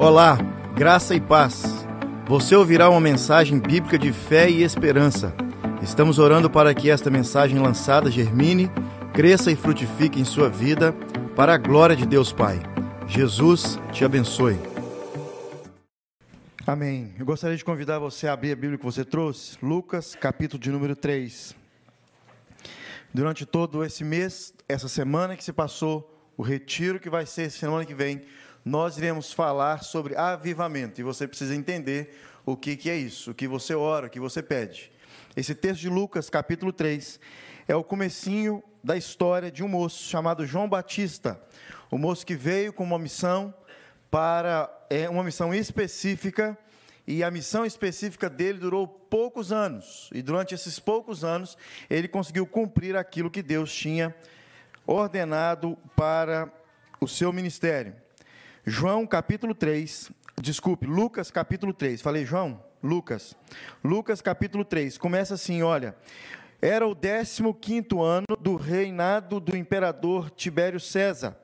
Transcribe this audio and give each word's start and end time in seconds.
Olá, 0.00 0.38
graça 0.74 1.14
e 1.14 1.20
paz. 1.20 1.62
Você 2.26 2.56
ouvirá 2.56 2.88
uma 2.88 3.02
mensagem 3.02 3.58
bíblica 3.58 3.98
de 3.98 4.14
fé 4.14 4.48
e 4.48 4.62
esperança. 4.62 5.34
Estamos 5.82 6.18
orando 6.18 6.48
para 6.48 6.74
que 6.74 6.88
esta 6.88 7.10
mensagem 7.10 7.58
lançada 7.58 8.10
germine, 8.10 8.70
cresça 9.12 9.52
e 9.52 9.56
frutifique 9.56 10.18
em 10.18 10.24
sua 10.24 10.48
vida, 10.48 10.94
para 11.36 11.52
a 11.52 11.58
glória 11.58 11.94
de 11.94 12.06
Deus 12.06 12.32
Pai. 12.32 12.62
Jesus 13.06 13.78
te 13.92 14.02
abençoe. 14.02 14.58
Amém. 16.66 17.14
Eu 17.18 17.26
gostaria 17.26 17.58
de 17.58 17.64
convidar 17.64 17.98
você 17.98 18.26
a 18.26 18.32
abrir 18.32 18.52
a 18.52 18.56
Bíblia 18.56 18.78
que 18.78 18.84
você 18.84 19.04
trouxe, 19.04 19.58
Lucas, 19.62 20.14
capítulo 20.18 20.58
de 20.58 20.70
número 20.70 20.96
3. 20.96 21.54
Durante 23.12 23.44
todo 23.44 23.84
esse 23.84 24.02
mês, 24.02 24.54
essa 24.66 24.88
semana 24.88 25.36
que 25.36 25.44
se 25.44 25.52
passou, 25.52 26.32
o 26.38 26.42
retiro 26.42 26.98
que 26.98 27.10
vai 27.10 27.26
ser 27.26 27.50
semana 27.50 27.84
que 27.84 27.94
vem, 27.94 28.22
nós 28.64 28.98
iremos 28.98 29.32
falar 29.32 29.82
sobre 29.82 30.16
avivamento. 30.16 31.00
E 31.00 31.04
você 31.04 31.26
precisa 31.26 31.54
entender 31.54 32.16
o 32.44 32.56
que, 32.56 32.76
que 32.76 32.90
é 32.90 32.96
isso, 32.96 33.30
o 33.30 33.34
que 33.34 33.48
você 33.48 33.74
ora, 33.74 34.06
o 34.06 34.10
que 34.10 34.20
você 34.20 34.42
pede. 34.42 34.92
Esse 35.36 35.54
texto 35.54 35.80
de 35.80 35.88
Lucas, 35.88 36.28
capítulo 36.28 36.72
3, 36.72 37.20
é 37.68 37.74
o 37.74 37.84
comecinho 37.84 38.62
da 38.82 38.96
história 38.96 39.50
de 39.50 39.62
um 39.62 39.68
moço 39.68 40.02
chamado 40.04 40.46
João 40.46 40.68
Batista. 40.68 41.40
O 41.90 41.98
moço 41.98 42.26
que 42.26 42.34
veio 42.34 42.72
com 42.72 42.84
uma 42.84 42.98
missão 42.98 43.54
para 44.10 44.68
é, 44.88 45.08
uma 45.08 45.22
missão 45.22 45.54
específica 45.54 46.58
e 47.06 47.22
a 47.24 47.30
missão 47.30 47.64
específica 47.64 48.28
dele 48.28 48.58
durou 48.58 48.86
poucos 48.86 49.52
anos. 49.52 50.10
E 50.12 50.22
durante 50.22 50.54
esses 50.54 50.78
poucos 50.78 51.24
anos, 51.24 51.56
ele 51.88 52.08
conseguiu 52.08 52.46
cumprir 52.46 52.96
aquilo 52.96 53.30
que 53.30 53.42
Deus 53.42 53.72
tinha 53.72 54.14
ordenado 54.86 55.76
para 55.96 56.52
o 57.00 57.08
seu 57.08 57.32
ministério. 57.32 57.94
João 58.66 59.06
capítulo 59.06 59.54
3, 59.54 60.10
desculpe, 60.40 60.86
Lucas 60.86 61.30
capítulo 61.30 61.72
3. 61.72 62.02
Falei 62.02 62.26
João? 62.26 62.62
Lucas. 62.82 63.34
Lucas 63.82 64.20
capítulo 64.20 64.64
3. 64.64 64.98
Começa 64.98 65.34
assim, 65.34 65.62
olha. 65.62 65.94
Era 66.60 66.86
o 66.86 66.94
15 66.94 67.42
ano 68.02 68.36
do 68.38 68.56
reinado 68.56 69.40
do 69.40 69.56
imperador 69.56 70.30
Tibério 70.30 70.78
César. 70.78 71.34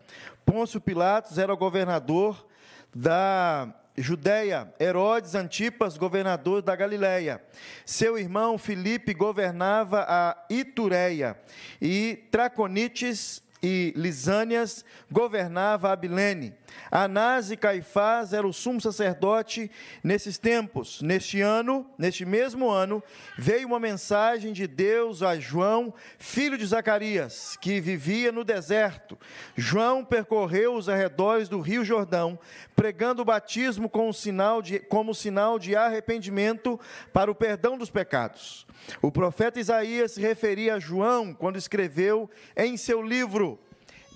Pôncio 0.45 0.78
Pilatos 0.78 1.39
era 1.39 1.53
o 1.53 1.56
governador 1.56 2.47
da 2.95 3.75
Judéia, 3.97 4.70
Herodes 4.78 5.34
Antipas, 5.34 5.97
governador 5.97 6.61
da 6.61 6.77
Galiléia. 6.77 7.42
Seu 7.86 8.19
irmão 8.19 8.58
Filipe 8.58 9.14
governava 9.14 10.05
a 10.06 10.36
Itureia 10.51 11.39
e 11.80 12.27
Traconites 12.30 13.42
e 13.62 13.95
Lisânias 13.97 14.84
governava 15.11 15.91
Abilene. 15.91 16.55
Anás 16.91 17.50
e 17.50 17.56
Caifás 17.56 18.32
era 18.32 18.46
o 18.46 18.52
sumo 18.52 18.80
sacerdote 18.80 19.70
nesses 20.02 20.38
tempos. 20.38 21.02
Neste 21.02 21.41
ano, 21.41 21.86
neste 21.98 22.24
mesmo 22.24 22.70
ano, 22.70 23.02
veio 23.36 23.68
uma 23.68 23.80
mensagem 23.80 24.52
de 24.52 24.66
Deus 24.66 25.22
a 25.22 25.38
João, 25.38 25.92
filho 26.18 26.56
de 26.56 26.66
Zacarias, 26.66 27.56
que 27.60 27.80
vivia 27.80 28.30
no 28.30 28.44
deserto. 28.44 29.18
João 29.56 30.05
percorreu 30.05 30.74
os 30.74 30.88
arredores 30.88 31.48
do 31.48 31.60
rio 31.60 31.84
Jordão, 31.84 32.38
pregando 32.74 33.22
o 33.22 33.24
batismo 33.24 33.88
como 33.88 34.12
sinal 34.12 34.62
de, 34.62 34.78
como 34.78 35.14
sinal 35.14 35.58
de 35.58 35.74
arrependimento 35.74 36.78
para 37.12 37.30
o 37.30 37.34
perdão 37.34 37.77
dos 37.77 37.90
pecados. 37.90 38.66
O 39.02 39.11
profeta 39.11 39.58
Isaías 39.61 40.12
se 40.12 40.20
referia 40.20 40.74
a 40.74 40.78
João 40.78 41.34
quando 41.34 41.56
escreveu 41.56 42.30
em 42.56 42.77
seu 42.77 43.02
livro: 43.02 43.58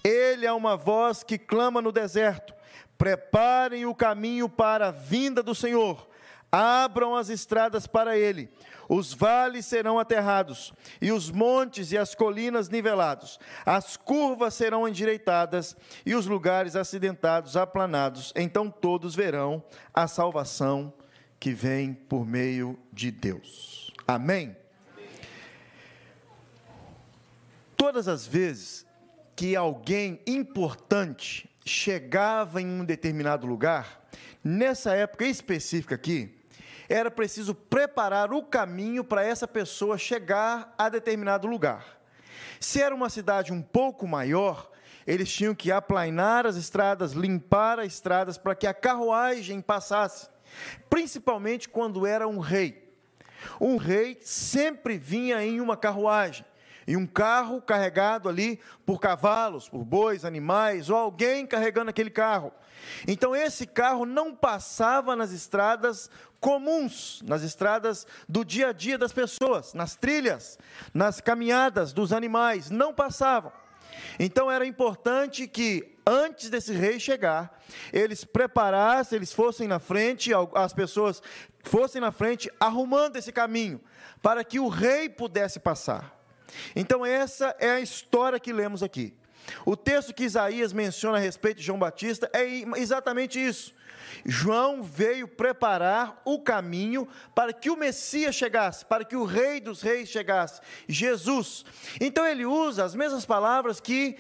Ele 0.03 0.47
é 0.47 0.53
uma 0.53 0.77
voz 0.77 1.23
que 1.23 1.39
clama 1.39 1.83
no 1.83 1.93
deserto 1.93 2.55
Preparem 3.01 3.87
o 3.87 3.95
caminho 3.95 4.47
para 4.47 4.89
a 4.89 4.91
vinda 4.91 5.43
do 5.43 5.55
Senhor. 5.55 6.07
Abram 6.53 7.17
as 7.17 7.31
estradas 7.31 7.87
para 7.87 8.19
ele. 8.19 8.51
Os 8.91 9.15
vales 9.15 9.65
serão 9.65 9.99
aterrados, 9.99 10.71
e 11.01 11.11
os 11.11 11.31
montes 11.31 11.93
e 11.93 11.97
as 11.97 12.15
colinas 12.15 12.69
nivelados. 12.69 13.41
As 13.65 13.97
curvas 13.97 14.53
serão 14.53 14.87
endireitadas, 14.87 15.75
e 16.05 16.15
os 16.15 16.27
lugares 16.27 16.77
acidentados 16.77 17.57
aplanados. 17.57 18.35
Então 18.37 18.71
todos 18.71 19.15
verão 19.15 19.65
a 19.95 20.07
salvação 20.07 20.93
que 21.39 21.55
vem 21.55 21.95
por 21.95 22.27
meio 22.27 22.79
de 22.93 23.11
Deus. 23.11 23.95
Amém? 24.07 24.55
Todas 27.79 28.09
as 28.09 28.27
vezes 28.27 28.85
que 29.41 29.57
alguém 29.57 30.21
importante 30.27 31.49
chegava 31.65 32.61
em 32.61 32.67
um 32.67 32.85
determinado 32.85 33.47
lugar, 33.47 34.07
nessa 34.45 34.93
época 34.93 35.25
específica 35.25 35.95
aqui, 35.95 36.39
era 36.91 37.11
preciso 37.11 37.55
preparar 37.55 38.35
o 38.35 38.43
caminho 38.43 39.03
para 39.03 39.25
essa 39.25 39.49
pessoa 39.49 39.97
chegar 39.97 40.75
a 40.77 40.91
determinado 40.91 41.49
lugar. 41.49 41.87
Se 42.61 42.83
era 42.83 42.95
uma 42.95 43.09
cidade 43.09 43.51
um 43.51 43.63
pouco 43.63 44.07
maior, 44.07 44.71
eles 45.07 45.33
tinham 45.33 45.55
que 45.55 45.73
aplainar 45.73 46.47
as 46.47 46.57
estradas, 46.57 47.13
limpar 47.13 47.79
as 47.81 47.95
estradas 47.95 48.37
para 48.37 48.55
que 48.55 48.67
a 48.67 48.75
carruagem 48.75 49.63
passasse, 49.63 50.29
principalmente 50.91 51.67
quando 51.67 52.07
era 52.07 52.29
um 52.29 52.41
rei. 52.41 52.93
Um 53.59 53.79
rei 53.79 54.19
sempre 54.21 54.99
vinha 54.99 55.43
em 55.43 55.63
uma 55.63 55.79
carruagem 55.79 56.45
e 56.91 56.97
um 56.97 57.07
carro 57.07 57.63
carregado 57.63 58.29
ali 58.29 58.59
por 58.85 58.99
cavalos, 58.99 59.69
por 59.69 59.85
bois, 59.85 60.25
animais, 60.25 60.91
ou 60.91 60.97
alguém 60.97 61.47
carregando 61.47 61.89
aquele 61.89 62.11
carro. 62.11 62.53
Então 63.07 63.35
esse 63.37 63.65
carro 63.65 64.05
não 64.05 64.35
passava 64.35 65.15
nas 65.15 65.31
estradas 65.31 66.11
comuns, 66.41 67.23
nas 67.25 67.45
estradas 67.45 68.09
do 68.29 68.45
dia 68.45 68.71
a 68.71 68.73
dia 68.73 68.99
das 68.99 69.13
pessoas, 69.13 69.73
nas 69.73 69.95
trilhas, 69.95 70.59
nas 70.93 71.21
caminhadas 71.21 71.93
dos 71.93 72.13
animais, 72.13 72.71
não 72.71 72.93
passavam. 72.93 73.53
Então 74.19 74.51
era 74.51 74.67
importante 74.67 75.47
que 75.47 75.97
antes 76.05 76.51
desse 76.51 76.73
rei 76.73 76.99
chegar, 76.99 77.57
eles 77.93 78.25
preparassem, 78.25 79.15
eles 79.15 79.33
fossem 79.33 79.69
na 79.69 79.79
frente, 79.79 80.33
as 80.57 80.73
pessoas 80.73 81.23
fossem 81.63 82.01
na 82.01 82.11
frente 82.11 82.51
arrumando 82.59 83.15
esse 83.15 83.31
caminho 83.31 83.81
para 84.21 84.43
que 84.43 84.59
o 84.59 84.67
rei 84.67 85.09
pudesse 85.09 85.61
passar. 85.61 86.20
Então, 86.75 87.05
essa 87.05 87.55
é 87.59 87.71
a 87.71 87.81
história 87.81 88.41
que 88.41 88.53
lemos 88.53 88.83
aqui. 88.83 89.15
O 89.65 89.77
texto 89.77 90.15
que 90.15 90.25
Isaías 90.25 90.73
menciona 90.73 91.17
a 91.17 91.21
respeito 91.21 91.59
de 91.59 91.65
João 91.65 91.79
Batista 91.79 92.31
é 92.33 92.45
exatamente 92.79 93.45
isso. 93.45 93.75
João 94.25 94.83
veio 94.83 95.27
preparar 95.27 96.21
o 96.25 96.41
caminho 96.41 97.09
para 97.35 97.53
que 97.53 97.71
o 97.71 97.77
Messias 97.77 98.35
chegasse, 98.35 98.85
para 98.85 99.05
que 99.05 99.17
o 99.17 99.25
Rei 99.25 99.61
dos 99.61 99.83
Reis 99.83 100.09
chegasse, 100.09 100.61
Jesus. 100.89 101.65
Então 102.01 102.27
ele 102.27 102.45
usa 102.45 102.85
as 102.85 102.95
mesmas 102.95 103.25
palavras 103.25 103.81
que, 103.81 104.17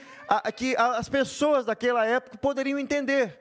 que 0.56 0.76
as 0.76 1.08
pessoas 1.08 1.64
daquela 1.64 2.06
época 2.06 2.38
poderiam 2.38 2.78
entender. 2.78 3.38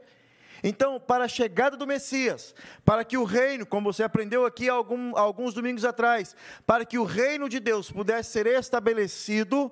Então, 0.64 1.00
para 1.00 1.26
a 1.26 1.28
chegada 1.28 1.78
do 1.78 1.88
Messias, 1.88 2.54
para 2.84 3.04
que 3.04 3.18
o 3.18 3.24
reino, 3.24 3.66
como 3.66 3.92
você 3.92 4.04
aprendeu 4.04 4.46
aqui 4.46 4.70
algum, 4.70 5.18
alguns 5.18 5.54
domingos 5.54 5.86
atrás, 5.86 6.36
para 6.66 6.86
que 6.86 6.98
o 6.98 7.04
reino 7.04 7.48
de 7.48 7.60
Deus 7.60 7.92
pudesse 7.92 8.32
ser 8.32 8.48
estabelecido, 8.48 9.72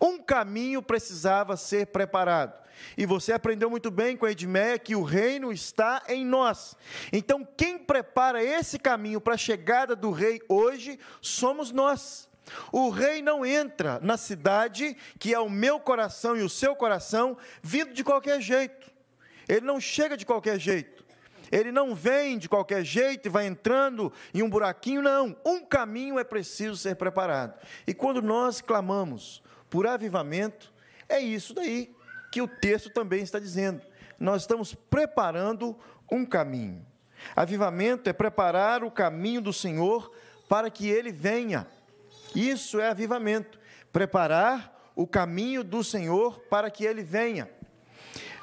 um 0.00 0.18
caminho 0.18 0.82
precisava 0.82 1.56
ser 1.56 1.86
preparado. 1.88 2.68
E 2.96 3.04
você 3.04 3.32
aprendeu 3.32 3.68
muito 3.68 3.90
bem 3.90 4.16
com 4.16 4.24
a 4.24 4.30
Edmeia 4.30 4.78
que 4.78 4.94
o 4.94 5.02
reino 5.02 5.52
está 5.52 6.02
em 6.08 6.24
nós. 6.24 6.76
Então, 7.12 7.46
quem 7.56 7.78
prepara 7.78 8.42
esse 8.42 8.78
caminho 8.78 9.20
para 9.20 9.34
a 9.34 9.38
chegada 9.38 9.96
do 9.96 10.10
rei 10.10 10.40
hoje 10.48 10.98
somos 11.20 11.72
nós. 11.72 12.28
O 12.72 12.88
rei 12.88 13.20
não 13.20 13.44
entra 13.44 13.98
na 14.00 14.16
cidade, 14.16 14.96
que 15.18 15.34
é 15.34 15.38
o 15.38 15.50
meu 15.50 15.78
coração 15.78 16.36
e 16.36 16.42
o 16.42 16.48
seu 16.48 16.74
coração, 16.74 17.36
vindo 17.62 17.92
de 17.92 18.02
qualquer 18.02 18.40
jeito. 18.40 18.97
Ele 19.48 19.62
não 19.62 19.80
chega 19.80 20.16
de 20.16 20.26
qualquer 20.26 20.58
jeito. 20.58 21.04
Ele 21.50 21.72
não 21.72 21.94
vem 21.94 22.36
de 22.36 22.48
qualquer 22.48 22.84
jeito 22.84 23.26
e 23.26 23.30
vai 23.30 23.46
entrando 23.46 24.12
em 24.34 24.42
um 24.42 24.50
buraquinho, 24.50 25.00
não. 25.00 25.34
Um 25.44 25.64
caminho 25.64 26.18
é 26.18 26.24
preciso 26.24 26.76
ser 26.76 26.96
preparado. 26.96 27.58
E 27.86 27.94
quando 27.94 28.20
nós 28.20 28.60
clamamos 28.60 29.42
por 29.70 29.86
avivamento, 29.86 30.72
é 31.08 31.18
isso 31.18 31.54
daí 31.54 31.94
que 32.30 32.42
o 32.42 32.48
texto 32.48 32.90
também 32.90 33.22
está 33.22 33.38
dizendo. 33.38 33.80
Nós 34.18 34.42
estamos 34.42 34.74
preparando 34.74 35.78
um 36.10 36.26
caminho. 36.26 36.84
Avivamento 37.34 38.08
é 38.10 38.12
preparar 38.12 38.84
o 38.84 38.90
caminho 38.90 39.40
do 39.40 39.52
Senhor 39.52 40.12
para 40.48 40.70
que 40.70 40.88
ele 40.88 41.10
venha. 41.10 41.66
Isso 42.34 42.78
é 42.80 42.88
avivamento. 42.88 43.58
Preparar 43.92 44.92
o 44.94 45.06
caminho 45.06 45.64
do 45.64 45.82
Senhor 45.82 46.40
para 46.50 46.70
que 46.70 46.84
ele 46.84 47.02
venha. 47.02 47.48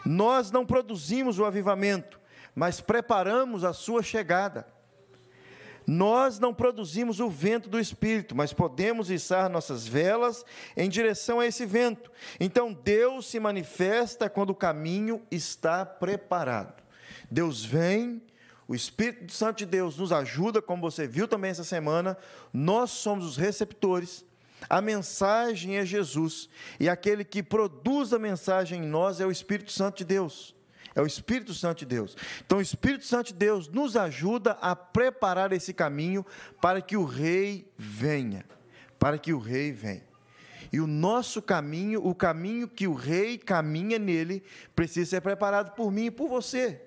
Nós 0.06 0.52
não 0.52 0.66
produzimos 0.66 1.40
o 1.40 1.46
avivamento, 1.46 2.19
mas 2.54 2.80
preparamos 2.80 3.63
a 3.63 3.74
sua 3.74 4.04
chegada. 4.04 4.68
Nós 5.88 6.40
não 6.40 6.54
produzimos 6.54 7.19
o 7.19 7.30
vento 7.30 7.69
do 7.69 7.80
Espírito, 7.80 8.36
mas 8.36 8.52
podemos 8.52 9.12
içar 9.12 9.50
nossas 9.50 9.88
velas 9.88 10.44
em 10.75 10.90
direção 10.90 11.40
a 11.40 11.46
esse 11.46 11.66
vento. 11.66 12.12
Então 12.40 12.74
Deus 12.74 13.28
se 13.28 13.40
manifesta 13.40 14.30
quando 14.30 14.50
o 14.50 14.56
caminho 14.56 15.22
está 15.30 15.86
preparado. 15.86 16.84
Deus 17.30 17.63
vem, 17.63 18.22
o 18.68 18.74
Espírito 18.74 19.31
Santo 19.31 19.60
de 19.60 19.66
Deus 19.66 19.98
nos 19.98 20.12
ajuda, 20.12 20.62
como 20.62 20.81
você 20.81 21.07
viu 21.07 21.28
também 21.28 21.52
essa 21.52 21.63
semana, 21.63 22.18
nós 22.52 22.90
somos 22.90 23.25
os 23.25 23.38
receptores. 23.38 24.25
A 24.70 24.82
mensagem 24.82 25.78
é 25.78 25.86
Jesus, 25.86 26.50
e 26.80 26.90
aquele 26.90 27.24
que 27.24 27.44
produz 27.44 28.14
a 28.14 28.20
mensagem 28.20 28.84
em 28.84 28.88
nós 28.88 29.20
é 29.20 29.26
o 29.26 29.32
Espírito 29.32 29.72
Santo 29.72 29.98
de 29.98 30.06
Deus. 30.06 30.56
É 30.96 31.02
o 31.02 31.06
Espírito 31.06 31.54
Santo 31.54 31.80
de 31.80 31.86
Deus. 31.86 32.16
Então, 32.46 32.60
o 32.60 32.62
Espírito 32.62 33.06
Santo 33.06 33.28
de 33.28 33.34
Deus 33.34 33.68
nos 33.68 33.98
ajuda 33.98 34.52
a 34.62 34.76
preparar 34.76 35.52
esse 35.52 35.74
caminho 35.74 36.26
para 36.62 36.82
que 36.82 36.96
o 36.96 37.04
Rei 37.04 37.70
venha. 37.78 38.46
Para 38.98 39.18
que 39.18 39.34
o 39.34 39.40
Rei 39.40 39.74
venha. 39.74 40.08
E 40.72 40.80
o 40.80 40.88
nosso 40.88 41.42
caminho, 41.42 42.06
o 42.06 42.16
caminho 42.16 42.68
que 42.68 42.88
o 42.88 42.94
Rei 42.94 43.38
caminha 43.38 44.00
nele, 44.00 44.42
precisa 44.74 45.10
ser 45.10 45.22
preparado 45.22 45.76
por 45.76 45.92
mim 45.92 46.06
e 46.06 46.12
por 46.12 46.30
você. 46.30 46.82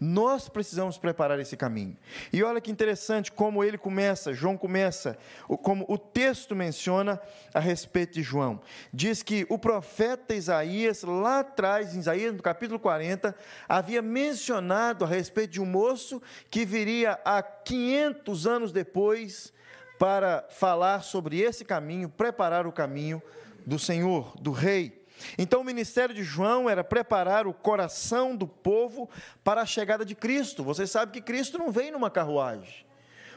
Nós 0.00 0.48
precisamos 0.48 0.96
preparar 0.96 1.38
esse 1.38 1.58
caminho. 1.58 1.94
E 2.32 2.42
olha 2.42 2.60
que 2.60 2.70
interessante 2.70 3.30
como 3.30 3.62
ele 3.62 3.76
começa, 3.76 4.32
João 4.32 4.56
começa, 4.56 5.18
como 5.62 5.84
o 5.88 5.98
texto 5.98 6.56
menciona 6.56 7.20
a 7.52 7.60
respeito 7.60 8.14
de 8.14 8.22
João. 8.22 8.62
Diz 8.94 9.22
que 9.22 9.46
o 9.50 9.58
profeta 9.58 10.34
Isaías, 10.34 11.02
lá 11.02 11.40
atrás, 11.40 11.94
em 11.94 11.98
Isaías, 11.98 12.34
no 12.34 12.42
capítulo 12.42 12.80
40, 12.80 13.36
havia 13.68 14.00
mencionado 14.00 15.04
a 15.04 15.08
respeito 15.08 15.50
de 15.50 15.60
um 15.60 15.66
moço 15.66 16.22
que 16.50 16.64
viria 16.64 17.20
há 17.22 17.42
500 17.42 18.46
anos 18.46 18.72
depois 18.72 19.52
para 19.98 20.46
falar 20.48 21.02
sobre 21.02 21.40
esse 21.40 21.62
caminho, 21.62 22.08
preparar 22.08 22.66
o 22.66 22.72
caminho 22.72 23.22
do 23.66 23.78
Senhor, 23.78 24.34
do 24.40 24.50
Rei. 24.50 24.99
Então, 25.38 25.60
o 25.60 25.64
ministério 25.64 26.14
de 26.14 26.22
João 26.22 26.68
era 26.68 26.84
preparar 26.84 27.46
o 27.46 27.52
coração 27.52 28.34
do 28.36 28.46
povo 28.46 29.08
para 29.42 29.62
a 29.62 29.66
chegada 29.66 30.04
de 30.04 30.14
Cristo. 30.14 30.64
Você 30.64 30.86
sabe 30.86 31.12
que 31.12 31.20
Cristo 31.20 31.58
não 31.58 31.70
veio 31.70 31.92
numa 31.92 32.10
carruagem. 32.10 32.86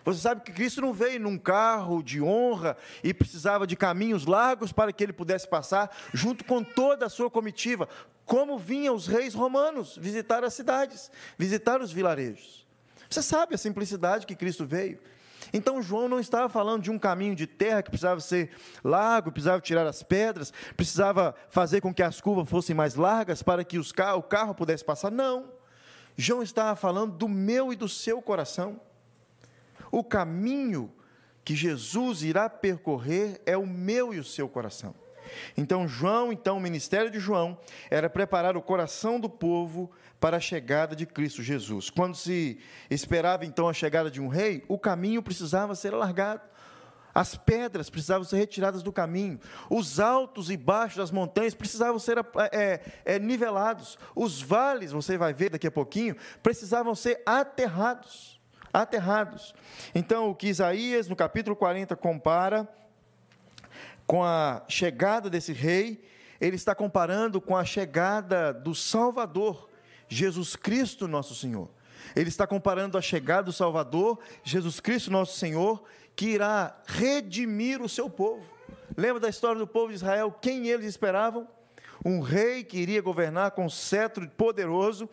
Você 0.06 0.20
sabe 0.20 0.42
que 0.42 0.52
Cristo 0.52 0.82
não 0.82 0.94
veio 0.94 1.20
num 1.20 1.38
carro 1.38 2.04
de 2.04 2.22
honra 2.22 2.76
e 3.04 3.14
precisava 3.14 3.66
de 3.66 3.76
caminhos 3.76 4.26
largos 4.26 4.72
para 4.72 4.92
que 4.92 5.02
ele 5.02 5.14
pudesse 5.14 5.48
passar, 5.48 5.96
junto 6.14 6.44
com 6.44 6.62
toda 6.64 7.06
a 7.06 7.10
sua 7.10 7.30
comitiva, 7.30 7.88
como 8.26 8.58
vinham 8.58 8.96
os 8.96 9.08
reis 9.08 9.34
romanos 9.34 9.98
visitar 10.00 10.44
as 10.44 10.54
cidades, 10.54 11.10
visitar 11.38 11.82
os 11.82 11.92
vilarejos. 11.92 12.66
Você 13.10 13.22
sabe 13.22 13.56
a 13.56 13.58
simplicidade 13.58 14.26
que 14.26 14.36
Cristo 14.36 14.66
veio. 14.66 15.00
Então 15.54 15.82
João 15.84 16.10
não 16.10 16.20
estava 16.20 16.50
falando 16.50 16.82
de 16.82 16.90
um 16.90 16.98
caminho 16.98 17.36
de 17.36 17.46
terra 17.46 17.84
que 17.84 17.92
precisava 17.92 18.20
ser 18.20 18.50
largo, 18.84 19.32
precisava 19.32 19.62
tirar 19.62 19.86
as 19.86 20.02
pedras, 20.02 20.52
precisava 20.76 21.36
fazer 21.50 21.80
com 21.80 21.94
que 21.94 22.02
as 22.02 22.20
curvas 22.20 22.50
fossem 22.50 22.76
mais 22.76 22.96
largas 22.96 23.44
para 23.44 23.64
que 23.64 23.78
os 23.78 23.94
o 24.18 24.24
carro 24.24 24.56
pudesse 24.56 24.84
passar. 24.84 25.12
Não. 25.12 25.46
João 26.18 26.42
estava 26.42 26.76
falando 26.76 27.16
do 27.16 27.30
meu 27.30 27.72
e 27.72 27.76
do 27.76 27.88
seu 27.88 28.22
coração. 28.22 28.82
O 29.92 30.04
caminho 30.04 30.92
que 31.46 31.56
Jesus 31.56 32.24
irá 32.24 32.50
percorrer 32.50 33.40
é 33.46 33.56
o 33.56 33.68
meu 33.68 34.14
e 34.14 34.20
o 34.20 34.24
seu 34.24 34.50
coração. 34.50 34.96
Então 35.58 35.88
João, 35.88 36.32
então 36.32 36.58
o 36.58 36.62
ministério 36.62 37.12
de 37.12 37.20
João 37.20 37.58
era 37.90 38.10
preparar 38.10 38.58
o 38.58 38.62
coração 38.62 39.20
do 39.20 39.30
povo 39.30 39.92
para 40.20 40.38
a 40.38 40.40
chegada 40.40 40.96
de 40.96 41.06
Cristo 41.06 41.44
Jesus. 41.44 41.90
Quando 41.90 42.16
se 42.16 42.58
esperava 42.90 43.46
então 43.46 43.68
a 43.68 43.74
chegada 43.74 44.10
de 44.10 44.22
um 44.22 44.28
rei, 44.28 44.64
o 44.68 44.80
caminho 44.80 45.22
precisava 45.22 45.76
ser 45.76 45.94
alargado. 45.94 46.42
As 47.14 47.36
pedras 47.36 47.90
precisavam 47.90 48.24
ser 48.24 48.38
retiradas 48.38 48.82
do 48.82 48.92
caminho, 48.92 49.40
os 49.70 50.00
altos 50.00 50.50
e 50.50 50.58
baixos 50.58 50.98
das 50.98 51.12
montanhas 51.12 51.54
precisavam 51.54 52.00
ser 52.00 52.18
é, 52.52 52.80
é, 53.06 53.20
nivelados, 53.20 54.00
os 54.16 54.42
vales, 54.42 54.92
você 54.92 55.16
vai 55.16 55.32
ver 55.32 55.52
daqui 55.52 55.68
a 55.68 55.72
pouquinho, 55.72 56.16
precisavam 56.42 56.96
ser 56.96 57.22
aterrados. 57.26 58.42
Aterrados. 58.74 59.54
Então, 59.94 60.32
o 60.32 60.36
que 60.36 60.48
Isaías, 60.48 61.08
no 61.08 61.16
capítulo 61.16 61.56
40, 61.56 61.96
compara 61.96 62.68
com 64.06 64.24
a 64.24 64.64
chegada 64.68 65.30
desse 65.30 65.54
rei, 65.54 66.04
ele 66.40 66.56
está 66.56 66.76
comparando 66.76 67.40
com 67.40 67.56
a 67.56 67.64
chegada 67.64 68.54
do 68.54 68.76
Salvador, 68.76 69.70
Jesus 70.08 70.56
Cristo, 70.56 71.08
nosso 71.08 71.34
Senhor. 71.34 71.70
Ele 72.16 72.30
está 72.30 72.46
comparando 72.46 72.98
a 72.98 73.02
chegada 73.02 73.44
do 73.44 73.54
Salvador, 73.54 74.20
Jesus 74.44 74.80
Cristo, 74.80 75.10
nosso 75.10 75.38
Senhor, 75.38 75.84
que 76.16 76.28
irá 76.28 76.78
redimir 76.86 77.82
o 77.82 77.90
seu 77.90 78.10
povo. 78.10 78.44
Lembra 78.96 79.22
da 79.22 79.30
história 79.30 79.58
do 79.58 79.66
povo 79.66 79.88
de 79.90 79.96
Israel? 79.96 80.32
Quem 80.42 80.68
eles 80.68 80.86
esperavam? 80.86 81.48
Um 82.06 82.20
rei 82.20 82.64
que 82.64 82.78
iria 82.78 83.02
governar 83.02 83.52
com 83.52 83.70
cetro 83.70 84.28
poderoso, 84.30 85.10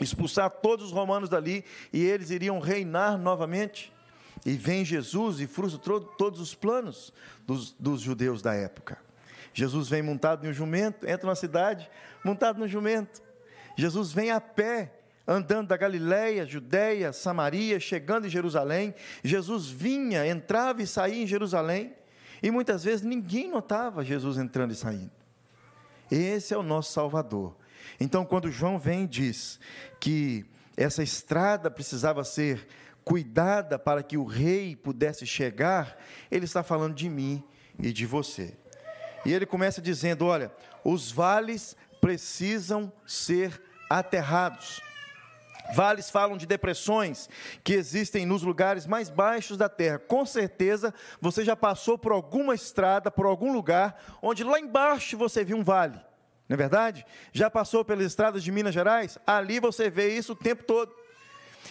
expulsar 0.00 0.50
todos 0.50 0.86
os 0.86 0.92
romanos 0.92 1.28
dali 1.28 1.64
e 1.92 2.02
eles 2.02 2.30
iriam 2.30 2.58
reinar 2.58 3.16
novamente. 3.16 3.92
E 4.44 4.52
vem 4.52 4.84
Jesus 4.84 5.40
e 5.40 5.46
frustra 5.46 6.00
todos 6.18 6.40
os 6.40 6.54
planos 6.54 7.12
dos, 7.46 7.72
dos 7.78 8.00
judeus 8.00 8.42
da 8.42 8.54
época. 8.54 8.98
Jesus 9.54 9.88
vem 9.88 10.02
montado 10.02 10.44
em 10.46 10.50
um 10.50 10.52
jumento, 10.52 11.08
entra 11.08 11.26
na 11.26 11.34
cidade, 11.34 11.88
montado 12.24 12.58
no 12.58 12.66
jumento. 12.66 13.22
Jesus 13.76 14.12
vem 14.12 14.30
a 14.30 14.40
pé, 14.40 14.92
andando 15.26 15.68
da 15.68 15.76
Galiléia, 15.76 16.46
Judéia, 16.46 17.12
Samaria, 17.12 17.78
chegando 17.78 18.26
em 18.26 18.30
Jerusalém. 18.30 18.94
Jesus 19.22 19.68
vinha, 19.68 20.26
entrava 20.26 20.82
e 20.82 20.86
saía 20.86 21.22
em 21.22 21.26
Jerusalém, 21.26 21.94
e 22.42 22.50
muitas 22.50 22.82
vezes 22.82 23.02
ninguém 23.02 23.48
notava 23.48 24.04
Jesus 24.04 24.36
entrando 24.36 24.72
e 24.72 24.76
saindo. 24.76 25.12
Esse 26.10 26.52
é 26.52 26.58
o 26.58 26.62
nosso 26.62 26.92
Salvador. 26.92 27.54
Então, 28.00 28.24
quando 28.24 28.50
João 28.50 28.78
vem 28.78 29.04
e 29.04 29.06
diz 29.06 29.60
que 30.00 30.44
essa 30.76 31.02
estrada 31.02 31.70
precisava 31.70 32.24
ser 32.24 32.66
cuidada 33.04 33.78
para 33.78 34.02
que 34.02 34.16
o 34.16 34.24
rei 34.24 34.76
pudesse 34.76 35.26
chegar, 35.26 35.96
ele 36.30 36.44
está 36.44 36.62
falando 36.62 36.94
de 36.94 37.08
mim 37.08 37.42
e 37.78 37.92
de 37.92 38.06
você. 38.06 38.56
E 39.24 39.32
ele 39.32 39.46
começa 39.46 39.80
dizendo: 39.80 40.26
olha, 40.26 40.52
os 40.84 41.10
vales 41.10 41.76
precisam 42.00 42.92
ser 43.06 43.60
aterrados. 43.88 44.80
Vales 45.74 46.10
falam 46.10 46.36
de 46.36 46.44
depressões 46.44 47.30
que 47.62 47.72
existem 47.72 48.26
nos 48.26 48.42
lugares 48.42 48.86
mais 48.86 49.08
baixos 49.08 49.56
da 49.56 49.68
terra. 49.68 49.98
Com 49.98 50.26
certeza 50.26 50.92
você 51.20 51.44
já 51.44 51.56
passou 51.56 51.96
por 51.96 52.12
alguma 52.12 52.54
estrada, 52.54 53.10
por 53.10 53.26
algum 53.26 53.52
lugar, 53.52 54.18
onde 54.20 54.44
lá 54.44 54.58
embaixo 54.58 55.16
você 55.16 55.44
viu 55.44 55.56
um 55.56 55.64
vale. 55.64 55.98
Não 56.48 56.54
é 56.54 56.56
verdade? 56.56 57.06
Já 57.32 57.48
passou 57.48 57.84
pelas 57.84 58.04
estradas 58.04 58.42
de 58.42 58.52
Minas 58.52 58.74
Gerais? 58.74 59.18
Ali 59.26 59.60
você 59.60 59.88
vê 59.88 60.14
isso 60.14 60.32
o 60.32 60.36
tempo 60.36 60.64
todo. 60.64 60.94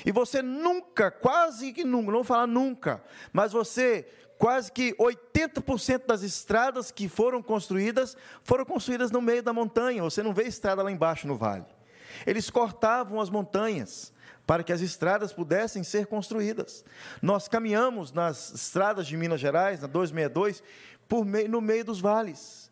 E 0.06 0.12
você 0.12 0.42
nunca, 0.42 1.12
quase 1.12 1.72
que 1.74 1.84
nunca, 1.84 2.08
não 2.08 2.14
vou 2.14 2.24
falar 2.24 2.48
nunca, 2.48 3.04
mas 3.32 3.52
você 3.52 4.08
quase 4.38 4.72
que 4.72 4.96
80% 4.96 6.08
das 6.08 6.24
estradas 6.24 6.90
que 6.90 7.08
foram 7.08 7.44
construídas 7.44 8.18
foram 8.44 8.66
construídas 8.66 9.12
no 9.12 9.22
meio 9.22 9.44
da 9.44 9.54
montanha. 9.54 10.02
Você 10.02 10.24
não 10.24 10.34
vê 10.34 10.44
estrada 10.44 10.82
lá 10.82 10.92
embaixo 10.92 11.28
no 11.28 11.38
vale. 11.38 11.66
Eles 12.26 12.50
cortavam 12.50 13.22
as 13.22 13.30
montanhas 13.30 14.12
para 14.46 14.64
que 14.64 14.74
as 14.74 14.82
estradas 14.82 15.32
pudessem 15.32 15.84
ser 15.84 16.08
construídas. 16.08 16.84
Nós 17.22 17.48
caminhamos 17.48 18.12
nas 18.12 18.52
estradas 18.52 19.06
de 19.06 19.16
Minas 19.16 19.40
Gerais, 19.40 19.80
na 19.80 19.88
262, 19.88 20.62
por 21.01 21.01
meio, 21.26 21.50
no 21.50 21.60
meio 21.60 21.84
dos 21.84 22.00
vales, 22.00 22.72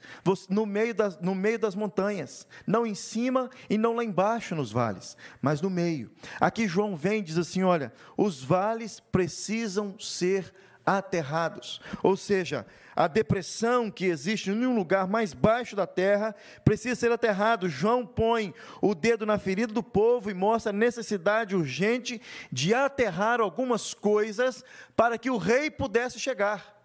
no 0.50 0.66
meio, 0.66 0.94
das, 0.94 1.20
no 1.20 1.36
meio 1.36 1.60
das 1.60 1.76
montanhas, 1.76 2.48
não 2.66 2.86
em 2.86 2.96
cima 2.96 3.50
e 3.70 3.78
não 3.78 3.96
lá 3.96 4.04
embaixo 4.04 4.56
nos 4.56 4.72
vales, 4.72 5.18
mas 5.42 5.62
no 5.62 5.70
meio. 5.70 6.10
Aqui 6.40 6.68
João 6.68 6.96
vem 6.96 7.20
e 7.20 7.24
diz 7.24 7.38
assim: 7.38 7.64
olha, 7.64 7.94
os 8.18 8.42
vales 8.42 9.00
precisam 9.00 10.00
ser 10.00 10.54
aterrados. 10.86 11.80
Ou 12.02 12.18
seja, 12.18 12.66
a 12.96 13.08
depressão 13.08 13.92
que 13.92 14.06
existe 14.06 14.50
em 14.50 14.66
um 14.66 14.76
lugar 14.76 15.08
mais 15.08 15.34
baixo 15.34 15.76
da 15.76 15.86
terra 15.86 16.36
precisa 16.66 16.96
ser 16.96 17.12
aterrado. 17.12 17.70
João 17.70 18.06
põe 18.06 18.54
o 18.82 18.96
dedo 18.96 19.26
na 19.26 19.38
ferida 19.38 19.74
do 19.74 19.84
povo 19.84 20.32
e 20.32 20.34
mostra 20.34 20.72
a 20.72 20.74
necessidade 20.74 21.56
urgente 21.56 22.22
de 22.52 22.74
aterrar 22.74 23.40
algumas 23.40 23.94
coisas 23.94 24.64
para 24.96 25.18
que 25.18 25.30
o 25.30 25.38
rei 25.38 25.70
pudesse 25.70 26.20
chegar. 26.20 26.79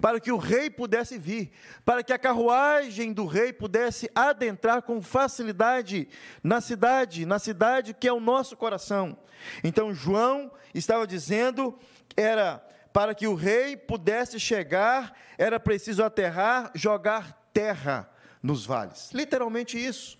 Para 0.00 0.20
que 0.20 0.32
o 0.32 0.36
rei 0.36 0.70
pudesse 0.70 1.18
vir, 1.18 1.52
para 1.84 2.02
que 2.02 2.12
a 2.12 2.18
carruagem 2.18 3.12
do 3.12 3.26
rei 3.26 3.52
pudesse 3.52 4.10
adentrar 4.14 4.82
com 4.82 5.00
facilidade 5.02 6.08
na 6.42 6.60
cidade, 6.60 7.26
na 7.26 7.38
cidade 7.38 7.94
que 7.94 8.08
é 8.08 8.12
o 8.12 8.20
nosso 8.20 8.56
coração. 8.56 9.18
Então, 9.62 9.94
João 9.94 10.50
estava 10.74 11.06
dizendo, 11.06 11.78
era 12.16 12.64
para 12.92 13.14
que 13.14 13.26
o 13.26 13.34
rei 13.34 13.76
pudesse 13.76 14.40
chegar, 14.40 15.14
era 15.36 15.60
preciso 15.60 16.02
aterrar, 16.02 16.70
jogar 16.74 17.48
terra 17.52 18.08
nos 18.42 18.64
vales. 18.64 19.10
Literalmente 19.12 19.78
isso. 19.78 20.18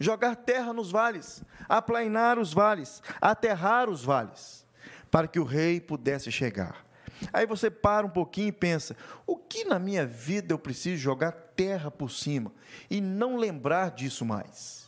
Jogar 0.00 0.36
terra 0.36 0.72
nos 0.72 0.92
vales, 0.92 1.42
aplainar 1.68 2.38
os 2.38 2.52
vales, 2.52 3.02
aterrar 3.20 3.88
os 3.88 4.04
vales, 4.04 4.64
para 5.10 5.26
que 5.26 5.40
o 5.40 5.44
rei 5.44 5.80
pudesse 5.80 6.30
chegar. 6.30 6.84
Aí 7.32 7.46
você 7.46 7.70
para 7.70 8.06
um 8.06 8.10
pouquinho 8.10 8.48
e 8.48 8.52
pensa: 8.52 8.96
o 9.26 9.36
que 9.36 9.64
na 9.64 9.78
minha 9.78 10.06
vida 10.06 10.52
eu 10.52 10.58
preciso 10.58 10.96
jogar 10.96 11.32
terra 11.32 11.90
por 11.90 12.10
cima 12.10 12.52
e 12.90 13.00
não 13.00 13.36
lembrar 13.36 13.90
disso 13.90 14.24
mais? 14.24 14.86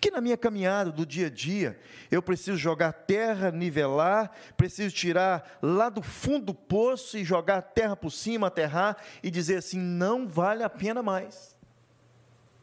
Que 0.00 0.10
na 0.10 0.20
minha 0.20 0.36
caminhada 0.36 0.90
do 0.92 1.04
dia 1.04 1.26
a 1.26 1.30
dia, 1.30 1.78
eu 2.10 2.22
preciso 2.22 2.56
jogar 2.56 2.92
terra, 2.92 3.50
nivelar, 3.50 4.30
preciso 4.56 4.94
tirar 4.94 5.58
lá 5.60 5.88
do 5.88 6.02
fundo 6.02 6.46
do 6.46 6.54
poço 6.54 7.18
e 7.18 7.24
jogar 7.24 7.60
terra 7.62 7.96
por 7.96 8.10
cima, 8.10 8.46
aterrar 8.46 8.96
e 9.22 9.30
dizer 9.30 9.56
assim: 9.56 9.78
não 9.78 10.28
vale 10.28 10.62
a 10.62 10.70
pena 10.70 11.02
mais. 11.02 11.52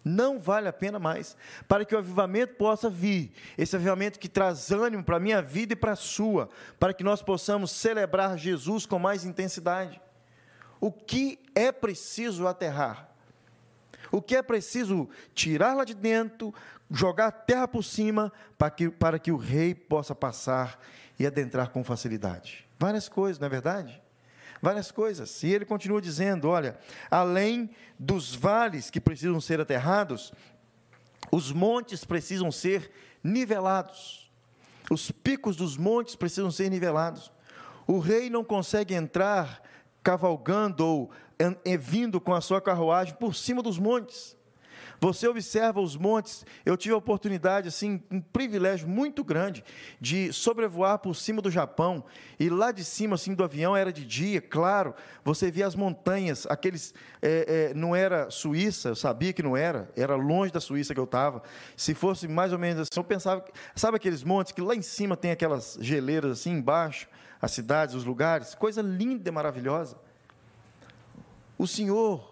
Não 0.03 0.39
vale 0.39 0.67
a 0.67 0.73
pena 0.73 0.99
mais. 0.99 1.35
Para 1.67 1.83
que 1.83 1.93
o 1.93 1.97
avivamento 1.97 2.55
possa 2.55 2.89
vir, 2.89 3.31
esse 3.57 3.75
avivamento 3.75 4.19
que 4.19 4.29
traz 4.29 4.71
ânimo 4.71 5.03
para 5.03 5.17
a 5.17 5.19
minha 5.19 5.41
vida 5.41 5.73
e 5.73 5.75
para 5.75 5.93
a 5.93 5.97
sua, 5.97 6.49
para 6.79 6.93
que 6.93 7.03
nós 7.03 7.21
possamos 7.21 7.71
celebrar 7.71 8.37
Jesus 8.37 8.85
com 8.85 8.97
mais 8.97 9.25
intensidade. 9.25 9.99
O 10.79 10.91
que 10.91 11.39
é 11.53 11.71
preciso 11.71 12.47
aterrar? 12.47 13.09
O 14.11 14.21
que 14.21 14.35
é 14.35 14.41
preciso 14.41 15.09
tirar 15.33 15.75
lá 15.75 15.83
de 15.83 15.93
dentro, 15.93 16.53
jogar 16.89 17.31
terra 17.31 17.67
por 17.67 17.83
cima, 17.83 18.31
para 18.57 18.71
que, 18.71 18.89
para 18.89 19.19
que 19.19 19.31
o 19.31 19.37
rei 19.37 19.75
possa 19.75 20.15
passar 20.15 20.79
e 21.19 21.27
adentrar 21.27 21.69
com 21.69 21.83
facilidade. 21.83 22.67
Várias 22.79 23.09
coisas, 23.09 23.37
não 23.37 23.45
é 23.45 23.49
verdade? 23.49 24.01
Várias 24.61 24.91
coisas. 24.91 25.41
E 25.43 25.47
ele 25.47 25.65
continua 25.65 26.01
dizendo: 26.01 26.49
olha, 26.49 26.77
além 27.09 27.69
dos 27.97 28.35
vales 28.35 28.89
que 28.89 28.99
precisam 28.99 29.39
ser 29.39 29.61
aterrados, 29.61 30.33
os 31.31 31.51
montes 31.51 32.03
precisam 32.03 32.51
ser 32.51 32.91
nivelados. 33.23 34.29
Os 34.89 35.11
picos 35.11 35.55
dos 35.55 35.77
montes 35.77 36.15
precisam 36.15 36.51
ser 36.51 36.69
nivelados. 36.69 37.31
O 37.85 37.99
rei 37.99 38.29
não 38.29 38.43
consegue 38.43 38.93
entrar 38.93 39.61
cavalgando 40.03 40.85
ou 40.85 41.11
vindo 41.79 42.19
com 42.19 42.33
a 42.33 42.41
sua 42.41 42.61
carruagem 42.61 43.15
por 43.15 43.35
cima 43.35 43.61
dos 43.61 43.77
montes. 43.77 44.35
Você 45.01 45.27
observa 45.27 45.79
os 45.79 45.95
montes. 45.95 46.45
Eu 46.65 46.75
tive 46.75 46.93
a 46.93 46.97
oportunidade, 46.97 47.67
assim, 47.67 48.01
um 48.11 48.19
privilégio 48.19 48.87
muito 48.87 49.23
grande 49.23 49.63
de 49.99 50.33
sobrevoar 50.33 50.99
por 50.99 51.15
cima 51.15 51.41
do 51.41 51.49
Japão. 51.49 52.03
E 52.39 52.49
lá 52.49 52.71
de 52.71 52.83
cima, 52.83 53.15
assim, 53.15 53.33
do 53.33 53.43
avião 53.43 53.75
era 53.75 53.93
de 53.93 54.05
dia, 54.05 54.41
claro. 54.41 54.93
Você 55.23 55.49
via 55.49 55.65
as 55.65 55.75
montanhas, 55.75 56.45
aqueles. 56.47 56.93
É, 57.21 57.69
é, 57.71 57.73
não 57.73 57.95
era 57.95 58.29
Suíça, 58.29 58.89
eu 58.89 58.95
sabia 58.95 59.31
que 59.31 59.41
não 59.41 59.55
era. 59.55 59.89
Era 59.95 60.15
longe 60.15 60.51
da 60.51 60.59
Suíça 60.59 60.93
que 60.93 60.99
eu 60.99 61.05
estava. 61.05 61.41
Se 61.77 61.93
fosse 61.93 62.27
mais 62.27 62.51
ou 62.51 62.59
menos 62.59 62.81
assim, 62.81 62.99
eu 62.99 63.03
pensava. 63.03 63.45
Sabe 63.75 63.95
aqueles 63.95 64.23
montes 64.23 64.51
que 64.51 64.61
lá 64.61 64.75
em 64.75 64.81
cima 64.81 65.15
tem 65.15 65.31
aquelas 65.31 65.77
geleiras 65.79 66.31
assim 66.31 66.51
embaixo, 66.51 67.07
as 67.41 67.51
cidades, 67.51 67.95
os 67.95 68.03
lugares? 68.03 68.53
Coisa 68.53 68.81
linda 68.81 69.29
e 69.29 69.31
maravilhosa. 69.31 69.97
O 71.57 71.67
Senhor 71.67 72.28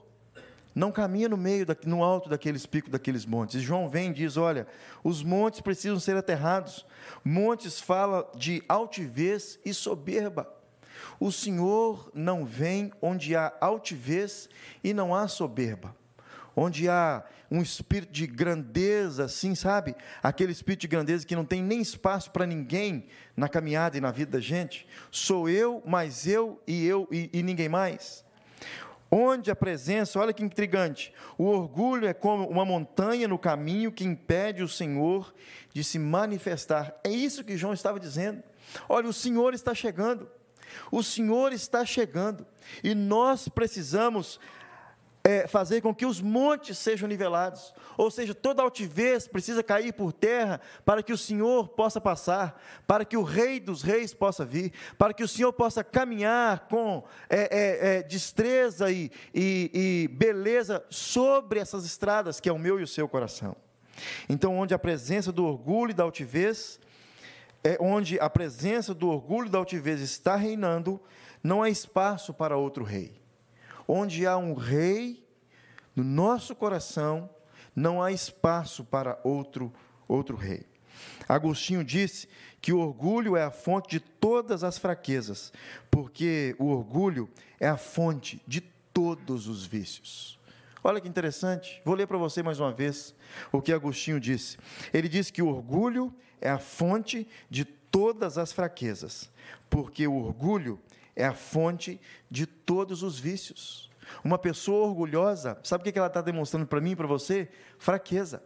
não 0.78 0.92
caminha 0.92 1.28
no 1.28 1.36
meio, 1.36 1.66
no 1.88 2.04
alto 2.04 2.30
daqueles 2.30 2.68
picos, 2.68 2.92
daqueles 2.92 3.26
montes. 3.26 3.56
E 3.56 3.60
João 3.60 3.90
vem 3.90 4.12
e 4.12 4.14
diz: 4.14 4.38
olha, 4.38 4.68
os 5.04 5.24
montes 5.24 5.60
precisam 5.60 6.00
ser 6.00 6.16
aterrados. 6.16 6.86
Montes 7.26 7.82
fala 7.82 8.32
de 8.36 8.64
altivez 8.70 9.60
e 9.66 9.74
soberba. 9.74 10.48
O 11.20 11.32
Senhor 11.32 12.12
não 12.14 12.46
vem 12.46 12.92
onde 13.02 13.36
há 13.36 13.52
altivez 13.60 14.48
e 14.84 14.94
não 14.94 15.16
há 15.16 15.28
soberba. 15.28 15.96
Onde 16.56 16.88
há 16.88 17.24
um 17.50 17.60
espírito 17.60 18.12
de 18.12 18.28
grandeza, 18.28 19.26
assim, 19.26 19.56
sabe? 19.56 19.96
Aquele 20.22 20.52
espírito 20.52 20.82
de 20.82 20.90
grandeza 20.90 21.26
que 21.26 21.36
não 21.36 21.46
tem 21.46 21.64
nem 21.64 21.82
espaço 21.82 22.30
para 22.30 22.46
ninguém 22.46 23.08
na 23.36 23.50
caminhada 23.50 23.98
e 23.98 24.02
na 24.02 24.12
vida 24.12 24.34
da 24.34 24.40
gente. 24.40 24.88
Sou 25.10 25.50
eu, 25.50 25.82
mas 25.88 26.28
eu 26.28 26.62
e 26.68 26.86
eu 26.86 27.08
e, 27.12 27.32
e 27.34 27.42
ninguém 27.42 27.68
mais. 27.68 28.27
Onde 29.10 29.50
a 29.50 29.56
presença, 29.56 30.20
olha 30.20 30.34
que 30.34 30.44
intrigante, 30.44 31.14
o 31.38 31.46
orgulho 31.46 32.08
é 32.08 32.14
como 32.14 32.46
uma 32.48 32.66
montanha 32.66 33.28
no 33.28 33.40
caminho 33.40 33.92
que 33.92 34.04
impede 34.04 34.62
o 34.62 34.68
Senhor 34.68 35.34
de 35.74 35.84
se 35.84 35.98
manifestar. 35.98 37.00
É 37.04 37.10
isso 37.10 37.44
que 37.44 37.58
João 37.58 37.74
estava 37.74 38.00
dizendo. 38.00 38.44
Olha, 38.90 39.08
o 39.08 39.14
Senhor 39.14 39.54
está 39.54 39.74
chegando. 39.74 40.30
O 40.92 41.02
Senhor 41.02 41.54
está 41.54 41.86
chegando. 41.86 42.46
E 42.84 42.94
nós 42.94 43.48
precisamos 43.48 44.40
é, 45.28 45.46
fazer 45.46 45.82
com 45.82 45.94
que 45.94 46.06
os 46.06 46.22
montes 46.22 46.78
sejam 46.78 47.06
nivelados, 47.06 47.74
ou 47.98 48.10
seja, 48.10 48.34
toda 48.34 48.64
altivez 48.64 49.28
precisa 49.28 49.62
cair 49.62 49.92
por 49.92 50.14
terra 50.14 50.62
para 50.86 51.04
que 51.04 51.12
o 51.12 51.18
Senhor 51.18 51.68
possa 51.68 52.00
passar, 52.00 52.64
para 52.88 53.04
que 53.04 53.18
o 53.18 53.24
Rei 53.24 53.60
dos 53.60 53.82
Reis 53.82 54.14
possa 54.14 54.46
vir, 54.46 54.72
para 54.98 55.14
que 55.14 55.22
o 55.22 55.28
Senhor 55.28 55.52
possa 55.52 55.84
caminhar 55.84 56.70
com 56.70 57.04
é, 57.30 57.42
é, 57.42 57.98
é, 57.98 58.04
destreza 58.04 58.90
e, 58.90 59.12
e, 59.36 59.70
e 59.74 60.08
beleza 60.08 60.82
sobre 60.90 61.60
essas 61.60 61.84
estradas 61.84 62.40
que 62.40 62.48
é 62.48 62.54
o 62.54 62.58
meu 62.58 62.80
e 62.80 62.84
o 62.84 62.88
seu 62.88 63.06
coração. 63.10 63.54
Então, 64.30 64.58
onde 64.58 64.74
a 64.74 64.80
presença 64.80 65.30
do 65.30 65.44
orgulho 65.44 65.92
e 65.92 65.94
da 65.94 66.04
altivez, 66.04 66.80
é 67.66 67.76
onde 67.82 68.18
a 68.18 68.30
presença 68.30 68.94
do 68.94 69.10
orgulho 69.10 69.48
e 69.48 69.52
da 69.52 69.58
altivez 69.58 70.00
está 70.00 70.38
reinando, 70.38 71.02
não 71.44 71.62
há 71.62 71.70
espaço 71.70 72.34
para 72.34 72.56
outro 72.56 72.86
rei 72.86 73.27
onde 73.88 74.26
há 74.26 74.38
um 74.38 74.54
rei 74.54 75.26
no 75.96 76.04
nosso 76.04 76.56
coração, 76.56 77.30
não 77.76 78.02
há 78.02 78.12
espaço 78.12 78.84
para 78.84 79.20
outro 79.24 79.72
outro 80.08 80.36
rei. 80.36 80.66
Agostinho 81.28 81.84
disse 81.84 82.28
que 82.62 82.72
o 82.72 82.80
orgulho 82.80 83.36
é 83.36 83.44
a 83.44 83.52
fonte 83.52 83.90
de 83.90 84.00
todas 84.00 84.64
as 84.64 84.78
fraquezas, 84.78 85.52
porque 85.92 86.56
o 86.58 86.68
orgulho 86.68 87.30
é 87.60 87.68
a 87.68 87.78
fonte 87.78 88.42
de 88.48 88.62
todos 88.62 89.48
os 89.48 89.66
vícios. 89.66 90.40
Olha 90.84 91.02
que 91.02 91.08
interessante, 91.08 91.82
vou 91.84 91.96
ler 91.96 92.08
para 92.08 92.18
você 92.18 92.42
mais 92.42 92.60
uma 92.60 92.72
vez 92.72 93.14
o 93.52 93.62
que 93.62 93.74
Agostinho 93.74 94.20
disse. 94.20 94.58
Ele 94.94 95.10
disse 95.10 95.34
que 95.34 95.42
o 95.42 95.50
orgulho 95.50 96.14
é 96.40 96.50
a 96.50 96.60
fonte 96.60 97.28
de 97.50 97.66
todas 97.66 98.38
as 98.38 98.52
fraquezas, 98.52 99.30
porque 99.70 100.08
o 100.08 100.16
orgulho 100.16 100.80
é 101.18 101.26
a 101.26 101.34
fonte 101.34 102.00
de 102.30 102.46
todos 102.46 103.02
os 103.04 103.20
vícios. 103.20 103.90
Uma 104.24 104.38
pessoa 104.38 104.88
orgulhosa, 104.88 105.60
sabe 105.64 105.82
o 105.82 105.92
que 105.92 105.98
ela 105.98 106.08
está 106.08 106.22
demonstrando 106.22 106.66
para 106.66 106.80
mim 106.80 106.92
e 106.92 106.96
para 106.96 107.08
você? 107.08 107.50
Fraqueza. 107.78 108.42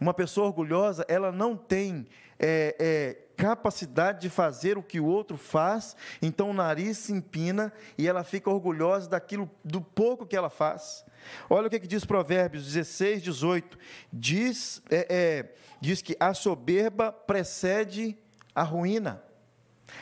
Uma 0.00 0.12
pessoa 0.12 0.46
orgulhosa, 0.46 1.04
ela 1.06 1.30
não 1.30 1.56
tem 1.56 2.06
é, 2.38 2.76
é, 2.78 3.18
capacidade 3.36 4.20
de 4.20 4.28
fazer 4.28 4.76
o 4.76 4.82
que 4.82 4.98
o 4.98 5.06
outro 5.06 5.36
faz, 5.36 5.94
então 6.20 6.50
o 6.50 6.54
nariz 6.54 6.98
se 6.98 7.12
empina 7.12 7.72
e 7.96 8.08
ela 8.08 8.24
fica 8.24 8.50
orgulhosa 8.50 9.08
daquilo, 9.08 9.50
do 9.64 9.80
pouco 9.80 10.26
que 10.26 10.36
ela 10.36 10.50
faz. 10.50 11.04
Olha 11.48 11.68
o 11.68 11.70
que, 11.70 11.78
que 11.78 11.86
diz 11.86 12.04
Provérbios 12.04 12.64
16, 12.64 13.22
18. 13.22 13.78
Diz, 14.12 14.82
é, 14.90 15.06
é, 15.08 15.54
diz 15.80 16.02
que 16.02 16.16
a 16.18 16.34
soberba 16.34 17.12
precede 17.12 18.18
a 18.54 18.62
ruína. 18.62 19.22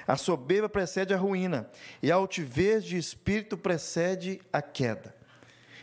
A 0.07 0.17
soberba 0.17 0.69
precede 0.69 1.15
a 1.15 1.17
ruína, 1.17 1.71
e 2.03 2.11
a 2.11 2.15
altivez 2.15 2.85
de 2.85 2.97
espírito 2.97 3.57
precede 3.57 4.41
a 4.53 4.61
queda. 4.63 5.15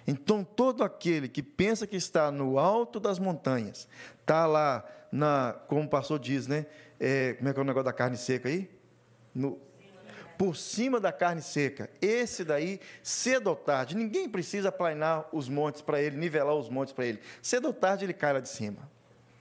Então, 0.05 0.43
todo 0.43 0.83
aquele 0.83 1.27
que 1.27 1.43
pensa 1.43 1.85
que 1.85 1.97
está 1.97 2.31
no 2.31 2.57
alto 2.57 2.99
das 2.99 3.19
montanhas, 3.19 3.89
está 4.21 4.45
lá, 4.45 4.85
na, 5.11 5.53
como 5.67 5.83
o 5.83 5.89
pastor 5.89 6.17
diz, 6.17 6.47
né? 6.47 6.65
É, 6.99 7.33
como 7.33 7.49
é 7.49 7.53
que 7.53 7.59
é 7.59 7.61
o 7.61 7.65
negócio 7.65 7.85
da 7.85 7.93
carne 7.93 8.17
seca 8.17 8.47
aí? 8.47 8.69
No, 9.35 9.59
por 10.37 10.55
cima 10.55 10.99
da 10.99 11.11
carne 11.11 11.41
seca. 11.41 11.89
Esse 12.01 12.43
daí, 12.43 12.79
cedo 13.01 13.47
ou 13.47 13.55
tarde, 13.55 13.95
ninguém 13.95 14.29
precisa 14.29 14.71
planar 14.71 15.27
os 15.33 15.49
montes 15.49 15.81
para 15.81 16.01
ele, 16.01 16.15
nivelar 16.15 16.55
os 16.55 16.69
montes 16.69 16.93
para 16.93 17.05
ele. 17.05 17.19
Cedo 17.41 17.67
ou 17.67 17.73
tarde 17.73 18.05
ele 18.05 18.13
cai 18.13 18.33
lá 18.33 18.39
de 18.39 18.49
cima. 18.49 18.89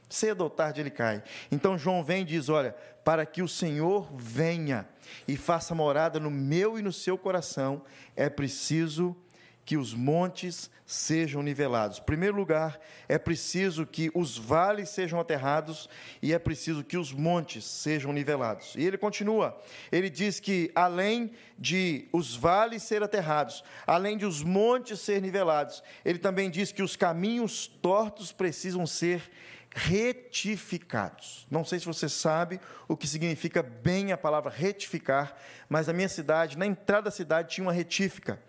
Cedo 0.09 0.43
ou 0.43 0.51
tarde 0.51 0.81
ele 0.81 0.91
cai. 0.91 1.23
Então 1.51 1.79
João 1.79 2.03
vem 2.03 2.23
e 2.23 2.25
diz: 2.25 2.49
Olha, 2.49 2.75
para 3.05 3.27
que 3.27 3.43
o 3.43 3.49
Senhor 3.49 4.09
venha 4.15 4.89
e 5.27 5.37
faça 5.37 5.75
morada 5.75 6.21
no 6.21 6.31
meu 6.31 6.79
e 6.79 6.83
no 6.83 6.93
seu 6.93 7.19
coração, 7.19 7.83
é 8.15 8.29
preciso 8.29 9.17
que 9.65 9.77
os 9.77 9.93
montes 9.93 10.71
sejam 10.87 11.43
nivelados. 11.43 11.99
Em 11.99 12.03
primeiro 12.03 12.37
lugar, 12.37 12.81
é 13.09 13.19
preciso 13.19 13.85
que 13.85 14.13
os 14.15 14.39
vales 14.39 14.89
sejam 14.91 15.19
aterrados 15.19 15.89
e 16.23 16.33
é 16.33 16.39
preciso 16.39 16.85
que 16.85 16.97
os 16.97 17.13
montes 17.13 17.65
sejam 17.65 18.13
nivelados. 18.13 18.77
E 18.77 18.85
ele 18.85 18.97
continua, 18.97 19.61
ele 19.91 20.09
diz 20.09 20.39
que 20.39 20.71
além 20.73 21.33
de 21.59 22.09
os 22.13 22.37
vales 22.37 22.85
serem 22.85 23.05
aterrados, 23.05 23.65
além 23.85 24.17
de 24.17 24.25
os 24.25 24.45
montes 24.45 25.01
serem 25.01 25.23
nivelados, 25.23 25.83
ele 26.05 26.21
também 26.21 26.49
diz 26.49 26.71
que 26.71 26.83
os 26.83 26.95
caminhos 26.95 27.67
tortos 27.67 28.31
precisam 28.31 28.87
ser 28.87 29.29
retificados. 29.77 31.47
Não 31.51 31.63
sei 31.63 31.79
se 31.79 31.85
você 31.85 32.09
sabe 32.09 32.59
o 32.89 32.97
que 32.97 33.07
significa 33.07 33.63
bem 33.63 34.11
a 34.11 34.17
palavra 34.17 34.51
retificar, 34.51 35.37
mas 35.69 35.87
na 35.87 35.93
minha 35.93 36.09
cidade, 36.09 36.57
na 36.57 36.65
entrada 36.65 37.03
da 37.03 37.11
cidade, 37.11 37.55
tinha 37.55 37.67
uma 37.67 37.75
retífica. 37.75 38.43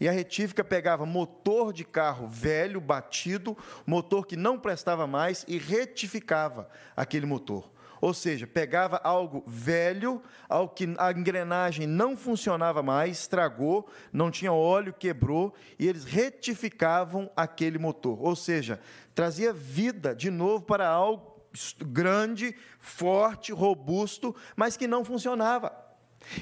E 0.00 0.08
a 0.08 0.12
retífica 0.12 0.64
pegava 0.64 1.06
motor 1.06 1.72
de 1.72 1.84
carro 1.84 2.26
velho, 2.26 2.80
batido, 2.80 3.56
motor 3.86 4.26
que 4.26 4.36
não 4.36 4.58
prestava 4.58 5.06
mais 5.06 5.44
e 5.46 5.56
retificava 5.56 6.68
aquele 6.96 7.26
motor. 7.26 7.70
Ou 8.02 8.12
seja, 8.12 8.48
pegava 8.48 9.00
algo 9.04 9.44
velho, 9.46 10.20
algo 10.48 10.74
que 10.74 10.92
a 10.98 11.12
engrenagem 11.12 11.86
não 11.86 12.16
funcionava 12.16 12.82
mais, 12.82 13.20
estragou, 13.20 13.88
não 14.12 14.28
tinha 14.28 14.52
óleo, 14.52 14.92
quebrou, 14.92 15.54
e 15.78 15.86
eles 15.86 16.02
retificavam 16.02 17.30
aquele 17.36 17.78
motor. 17.78 18.20
Ou 18.20 18.34
seja, 18.34 18.80
trazia 19.14 19.52
vida 19.52 20.16
de 20.16 20.32
novo 20.32 20.64
para 20.64 20.88
algo 20.88 21.40
grande, 21.86 22.56
forte, 22.80 23.52
robusto, 23.52 24.34
mas 24.56 24.76
que 24.76 24.88
não 24.88 25.04
funcionava. 25.04 25.72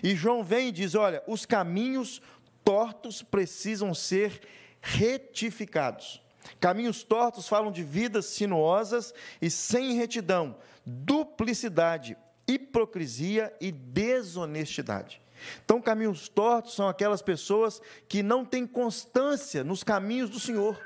E 0.03 0.17
João 0.17 0.43
vem 0.43 0.69
e 0.69 0.73
diz: 0.73 0.95
olha, 0.95 1.23
os 1.27 1.45
caminhos 1.45 2.23
tortos 2.65 3.23
precisam 3.23 3.93
ser 3.93 4.41
retificados. 4.81 6.23
Caminhos 6.59 7.03
tortos 7.03 7.49
falam 7.49 7.71
de 7.71 7.83
vidas 7.83 8.27
sinuosas 8.27 9.15
e 9.41 9.51
sem 9.51 9.95
retidão, 9.95 10.57
duplicidade, 10.85 12.17
hipocrisia 12.47 13.55
e 13.61 13.71
desonestidade. 13.71 15.21
Então, 15.65 15.81
caminhos 15.81 16.29
tortos 16.29 16.75
são 16.75 16.89
aquelas 16.89 17.23
pessoas 17.23 17.81
que 18.09 18.23
não 18.23 18.45
têm 18.45 18.67
constância 18.67 19.65
nos 19.65 19.83
caminhos 19.83 20.29
do 20.29 20.41
Senhor. 20.41 20.79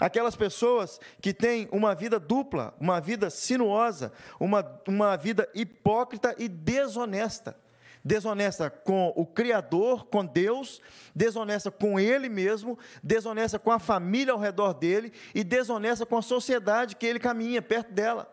Aquelas 0.00 0.34
pessoas 0.34 1.00
que 1.20 1.32
têm 1.32 1.68
uma 1.70 1.94
vida 1.94 2.18
dupla, 2.18 2.74
uma 2.80 3.00
vida 3.00 3.30
sinuosa, 3.30 4.12
uma, 4.40 4.64
uma 4.86 5.16
vida 5.16 5.48
hipócrita 5.54 6.34
e 6.38 6.48
desonesta. 6.48 7.56
Desonesta 8.04 8.70
com 8.70 9.12
o 9.16 9.26
Criador, 9.26 10.06
com 10.06 10.24
Deus, 10.24 10.80
desonesta 11.14 11.70
com 11.70 11.98
Ele 11.98 12.28
mesmo, 12.28 12.78
desonesta 13.02 13.58
com 13.58 13.70
a 13.70 13.78
família 13.78 14.32
ao 14.32 14.38
redor 14.38 14.74
dele 14.74 15.12
e 15.34 15.42
desonesta 15.42 16.06
com 16.06 16.16
a 16.16 16.22
sociedade 16.22 16.96
que 16.96 17.06
ele 17.06 17.18
caminha 17.18 17.60
perto 17.60 17.92
dela. 17.92 18.32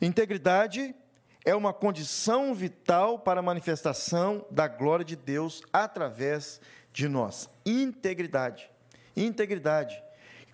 Integridade 0.00 0.94
é 1.44 1.54
uma 1.54 1.72
condição 1.72 2.54
vital 2.54 3.18
para 3.18 3.40
a 3.40 3.42
manifestação 3.42 4.44
da 4.50 4.68
glória 4.68 5.04
de 5.04 5.16
Deus 5.16 5.62
através 5.72 6.60
de 6.92 7.08
nós. 7.08 7.48
Integridade. 7.64 8.70
Integridade. 9.16 10.02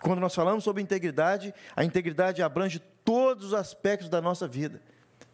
Quando 0.01 0.19
nós 0.19 0.33
falamos 0.33 0.63
sobre 0.63 0.81
integridade, 0.81 1.53
a 1.75 1.83
integridade 1.83 2.41
abrange 2.41 2.79
todos 3.03 3.47
os 3.47 3.53
aspectos 3.53 4.09
da 4.09 4.21
nossa 4.21 4.47
vida. 4.47 4.81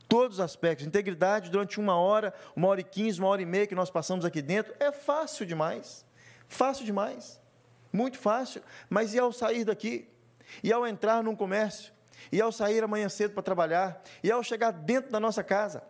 Todos 0.08 0.38
os 0.38 0.40
aspectos. 0.40 0.86
Integridade 0.86 1.50
durante 1.50 1.80
uma 1.80 1.98
hora, 1.98 2.34
uma 2.56 2.68
hora 2.68 2.82
e 2.82 2.84
quinze, 2.84 3.20
uma 3.20 3.30
hora 3.30 3.42
e 3.42 3.46
meia 3.46 3.68
que 3.68 3.76
nós 3.76 3.90
passamos 3.90 4.26
aqui 4.26 4.42
dentro, 4.42 4.74
é 4.80 4.92
fácil 4.92 5.46
demais. 5.46 6.06
Fácil 6.48 6.86
demais. 6.86 7.42
Muito 7.92 8.18
fácil. 8.18 8.62
Mas 8.90 9.14
e 9.14 9.20
ao 9.20 9.32
sair 9.32 9.64
daqui? 9.64 10.08
E 10.64 10.72
ao 10.72 10.86
entrar 10.86 11.24
num 11.24 11.36
comércio? 11.36 11.94
E 12.32 12.42
ao 12.42 12.52
sair 12.52 12.84
amanhã 12.84 13.10
cedo 13.10 13.34
para 13.34 13.44
trabalhar? 13.44 14.04
E 14.24 14.32
ao 14.32 14.44
chegar 14.44 14.72
dentro 14.72 15.12
da 15.12 15.20
nossa 15.20 15.44
casa? 15.44 15.84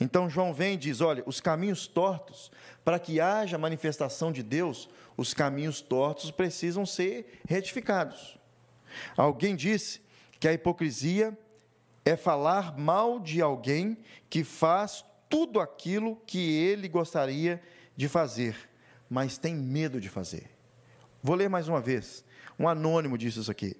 Então 0.00 0.30
João 0.30 0.54
vem 0.54 0.74
e 0.74 0.76
diz: 0.76 1.00
olha, 1.00 1.22
os 1.26 1.40
caminhos 1.40 1.86
tortos, 1.86 2.50
para 2.84 2.98
que 2.98 3.20
haja 3.20 3.58
manifestação 3.58 4.30
de 4.30 4.42
Deus, 4.42 4.88
os 5.16 5.34
caminhos 5.34 5.80
tortos 5.80 6.30
precisam 6.30 6.86
ser 6.86 7.40
retificados. 7.48 8.38
Alguém 9.16 9.56
disse 9.56 10.00
que 10.38 10.46
a 10.46 10.52
hipocrisia 10.52 11.36
é 12.08 12.16
falar 12.16 12.78
mal 12.78 13.20
de 13.20 13.42
alguém 13.42 13.98
que 14.30 14.42
faz 14.42 15.04
tudo 15.28 15.60
aquilo 15.60 16.16
que 16.26 16.38
ele 16.38 16.88
gostaria 16.88 17.62
de 17.94 18.08
fazer, 18.08 18.56
mas 19.10 19.36
tem 19.36 19.54
medo 19.54 20.00
de 20.00 20.08
fazer. 20.08 20.50
Vou 21.22 21.36
ler 21.36 21.50
mais 21.50 21.68
uma 21.68 21.80
vez. 21.80 22.24
Um 22.58 22.66
anônimo 22.66 23.18
disse 23.18 23.40
isso 23.40 23.50
aqui. 23.50 23.76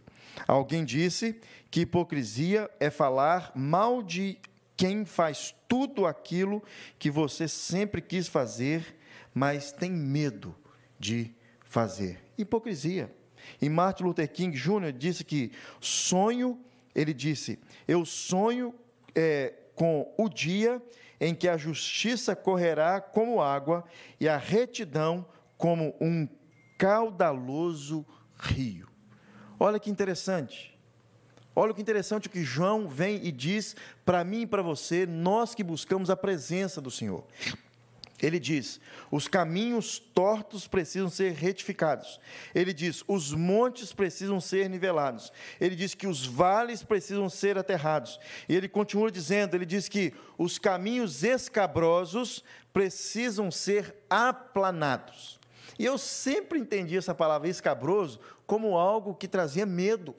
Alguém 0.46 0.84
disse 0.84 1.40
que 1.70 1.80
hipocrisia 1.80 2.70
é 2.78 2.90
falar 2.90 3.50
mal 3.54 4.02
de 4.02 4.38
quem 4.76 5.04
faz 5.04 5.54
tudo 5.66 6.06
aquilo 6.06 6.62
que 6.98 7.10
você 7.10 7.48
sempre 7.48 8.02
quis 8.02 8.28
fazer, 8.28 8.96
mas 9.34 9.72
tem 9.72 9.90
medo 9.90 10.54
de 10.98 11.34
fazer. 11.64 12.20
Hipocrisia. 12.36 13.10
E 13.60 13.68
Martin 13.68 14.04
Luther 14.04 14.30
King 14.30 14.56
Jr. 14.56 14.92
disse 14.92 15.24
que 15.24 15.50
sonho, 15.80 16.60
ele 17.00 17.14
disse, 17.14 17.58
eu 17.86 18.04
sonho 18.04 18.74
é, 19.14 19.54
com 19.74 20.12
o 20.18 20.28
dia 20.28 20.82
em 21.20 21.34
que 21.34 21.48
a 21.48 21.56
justiça 21.56 22.34
correrá 22.34 23.00
como 23.00 23.40
água 23.40 23.84
e 24.20 24.28
a 24.28 24.36
retidão 24.36 25.26
como 25.56 25.94
um 26.00 26.28
caudaloso 26.76 28.04
rio. 28.36 28.88
Olha 29.58 29.78
que 29.78 29.90
interessante. 29.90 30.76
Olha 31.54 31.74
que 31.74 31.82
interessante 31.82 32.28
o 32.28 32.30
que 32.30 32.44
João 32.44 32.86
vem 32.88 33.24
e 33.24 33.32
diz 33.32 33.74
para 34.04 34.22
mim 34.22 34.42
e 34.42 34.46
para 34.46 34.62
você, 34.62 35.06
nós 35.06 35.54
que 35.54 35.64
buscamos 35.64 36.08
a 36.08 36.16
presença 36.16 36.80
do 36.80 36.90
Senhor. 36.90 37.24
Ele 38.20 38.40
diz: 38.40 38.80
os 39.10 39.28
caminhos 39.28 39.98
tortos 39.98 40.66
precisam 40.66 41.08
ser 41.08 41.32
retificados. 41.32 42.20
Ele 42.54 42.72
diz: 42.72 43.04
os 43.06 43.32
montes 43.32 43.92
precisam 43.92 44.40
ser 44.40 44.68
nivelados. 44.68 45.32
Ele 45.60 45.76
diz 45.76 45.94
que 45.94 46.06
os 46.06 46.26
vales 46.26 46.82
precisam 46.82 47.28
ser 47.30 47.56
aterrados. 47.56 48.18
E 48.48 48.56
ele 48.56 48.68
continua 48.68 49.10
dizendo: 49.10 49.54
ele 49.54 49.66
diz 49.66 49.88
que 49.88 50.12
os 50.36 50.58
caminhos 50.58 51.22
escabrosos 51.22 52.42
precisam 52.72 53.50
ser 53.50 53.94
aplanados. 54.10 55.38
E 55.78 55.84
eu 55.84 55.96
sempre 55.96 56.58
entendi 56.58 56.96
essa 56.96 57.14
palavra 57.14 57.48
escabroso 57.48 58.18
como 58.46 58.76
algo 58.76 59.14
que 59.14 59.28
trazia 59.28 59.64
medo. 59.64 60.14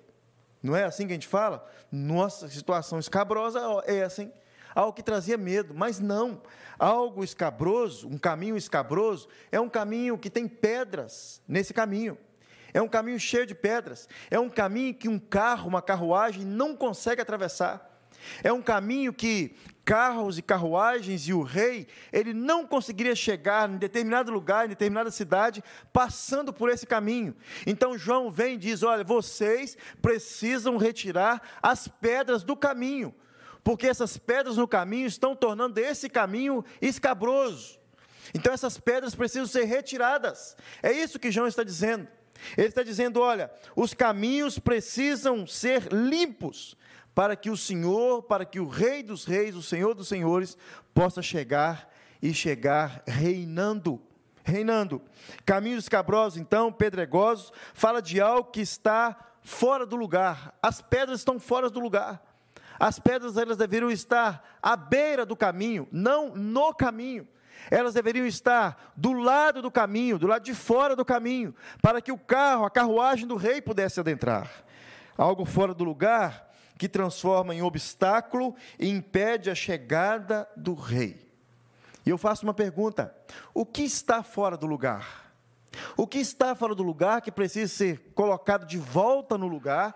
Não 0.64 0.76
é 0.76 0.86
assim 0.86 1.06
que 1.06 1.12
a 1.12 1.16
gente 1.16 1.28
fala? 1.28 1.70
Nossa, 1.92 2.48
situação 2.48 2.98
escabrosa 2.98 3.60
é 3.86 4.04
assim 4.04 4.32
algo 4.74 4.94
que 4.94 5.04
trazia 5.04 5.38
medo, 5.38 5.74
mas 5.74 6.00
não. 6.00 6.42
Algo 6.78 7.24
escabroso, 7.24 8.08
um 8.08 8.18
caminho 8.18 8.56
escabroso, 8.56 9.28
é 9.52 9.60
um 9.60 9.70
caminho 9.70 10.18
que 10.18 10.30
tem 10.30 10.48
pedras 10.48 11.42
nesse 11.48 11.74
caminho. 11.74 12.18
É 12.74 12.82
um 12.82 12.88
caminho 12.88 13.20
cheio 13.20 13.46
de 13.46 13.56
pedras. 13.56 14.08
É 14.30 14.40
um 14.40 14.50
caminho 14.50 14.94
que 14.94 15.10
um 15.10 15.20
carro, 15.20 15.68
uma 15.68 15.82
carruagem 15.82 16.46
não 16.46 16.76
consegue 16.76 17.22
atravessar. 17.22 17.90
É 18.44 18.52
um 18.52 18.62
caminho 18.62 19.14
que 19.14 19.56
carros 19.84 20.38
e 20.38 20.42
carruagens 20.44 21.28
e 21.28 21.34
o 21.34 21.42
rei, 21.42 21.88
ele 22.14 22.32
não 22.32 22.68
conseguiria 22.68 23.16
chegar 23.16 23.68
em 23.68 23.78
determinado 23.78 24.32
lugar, 24.32 24.66
em 24.66 24.70
determinada 24.70 25.10
cidade, 25.10 25.64
passando 25.92 26.54
por 26.54 26.70
esse 26.70 26.86
caminho. 26.86 27.36
Então 27.66 27.98
João 27.98 28.30
vem 28.30 28.54
e 28.54 28.58
diz: 28.58 28.84
Olha, 28.84 29.04
vocês 29.04 29.76
precisam 30.02 30.78
retirar 30.78 31.42
as 31.62 31.88
pedras 31.88 32.44
do 32.44 32.56
caminho 32.56 33.16
porque 33.70 33.86
essas 33.86 34.18
pedras 34.18 34.58
no 34.58 34.68
caminho 34.68 35.06
estão 35.06 35.36
tornando 35.36 35.80
esse 35.80 36.10
caminho 36.10 36.66
escabroso. 36.82 37.78
Então 38.34 38.52
essas 38.52 38.80
pedras 38.80 39.14
precisam 39.14 39.46
ser 39.46 39.66
retiradas. 39.66 40.58
É 40.82 40.92
isso 40.92 41.20
que 41.20 41.30
João 41.30 41.46
está 41.46 41.64
dizendo. 41.64 42.08
Ele 42.58 42.70
está 42.70 42.82
dizendo: 42.82 43.22
olha, 43.22 43.52
os 43.76 43.94
caminhos 43.94 44.58
precisam 44.58 45.46
ser 45.46 45.84
limpos 45.94 46.76
para 47.14 47.36
que 47.36 47.52
o 47.52 47.56
Senhor, 47.56 48.24
para 48.24 48.44
que 48.44 48.60
o 48.60 48.68
Rei 48.68 49.04
dos 49.04 49.24
Reis, 49.24 49.56
o 49.56 49.62
Senhor 49.62 49.94
dos 49.94 50.08
Senhores, 50.08 50.58
possa 50.92 51.22
chegar 51.22 51.94
e 52.20 52.34
chegar 52.34 53.04
reinando. 53.06 54.02
Reinando. 54.44 55.00
Caminhos 55.46 55.84
escabrosos, 55.84 56.40
então, 56.40 56.74
pedregosos, 56.74 57.54
fala 57.76 58.02
de 58.02 58.20
algo 58.20 58.50
que 58.50 58.62
está 58.62 59.16
fora 59.44 59.86
do 59.86 59.96
lugar. 59.96 60.58
As 60.60 60.82
pedras 60.82 61.20
estão 61.20 61.40
fora 61.40 61.70
do 61.70 61.80
lugar. 61.80 62.29
As 62.80 62.98
pedras 62.98 63.36
elas 63.36 63.58
deveriam 63.58 63.92
estar 63.92 64.58
à 64.62 64.76
beira 64.76 65.26
do 65.26 65.36
caminho, 65.36 65.88
não 65.92 66.34
no 66.36 66.74
caminho. 66.74 67.28
Elas 67.70 67.94
deveriam 67.94 68.26
estar 68.26 68.94
do 68.96 69.12
lado 69.12 69.62
do 69.62 69.70
caminho, 69.70 70.18
do 70.18 70.28
lado 70.28 70.44
de 70.44 70.54
fora 70.54 70.96
do 70.96 71.04
caminho, 71.04 71.54
para 71.82 72.02
que 72.02 72.12
o 72.12 72.18
carro, 72.18 72.66
a 72.66 72.70
carruagem 72.70 73.28
do 73.28 73.36
rei 73.36 73.62
pudesse 73.62 74.00
adentrar. 74.00 74.50
Algo 75.18 75.44
fora 75.44 75.74
do 75.74 75.84
lugar 75.84 76.50
que 76.78 76.88
transforma 76.88 77.54
em 77.54 77.62
obstáculo 77.62 78.56
e 78.80 78.88
impede 78.88 79.50
a 79.50 79.56
chegada 79.56 80.48
do 80.56 80.74
rei. 80.74 81.30
E 82.06 82.10
eu 82.10 82.18
faço 82.18 82.46
uma 82.46 82.54
pergunta: 82.54 83.14
o 83.54 83.66
que 83.66 83.84
está 83.84 84.24
fora 84.24 84.56
do 84.56 84.66
lugar? 84.66 85.30
O 85.96 86.08
que 86.08 86.18
está 86.18 86.56
fora 86.56 86.74
do 86.74 86.82
lugar 86.82 87.22
que 87.22 87.32
precisa 87.32 87.72
ser 87.72 88.12
colocado 88.16 88.66
de 88.66 88.78
volta 88.78 89.38
no 89.38 89.48
lugar 89.48 89.96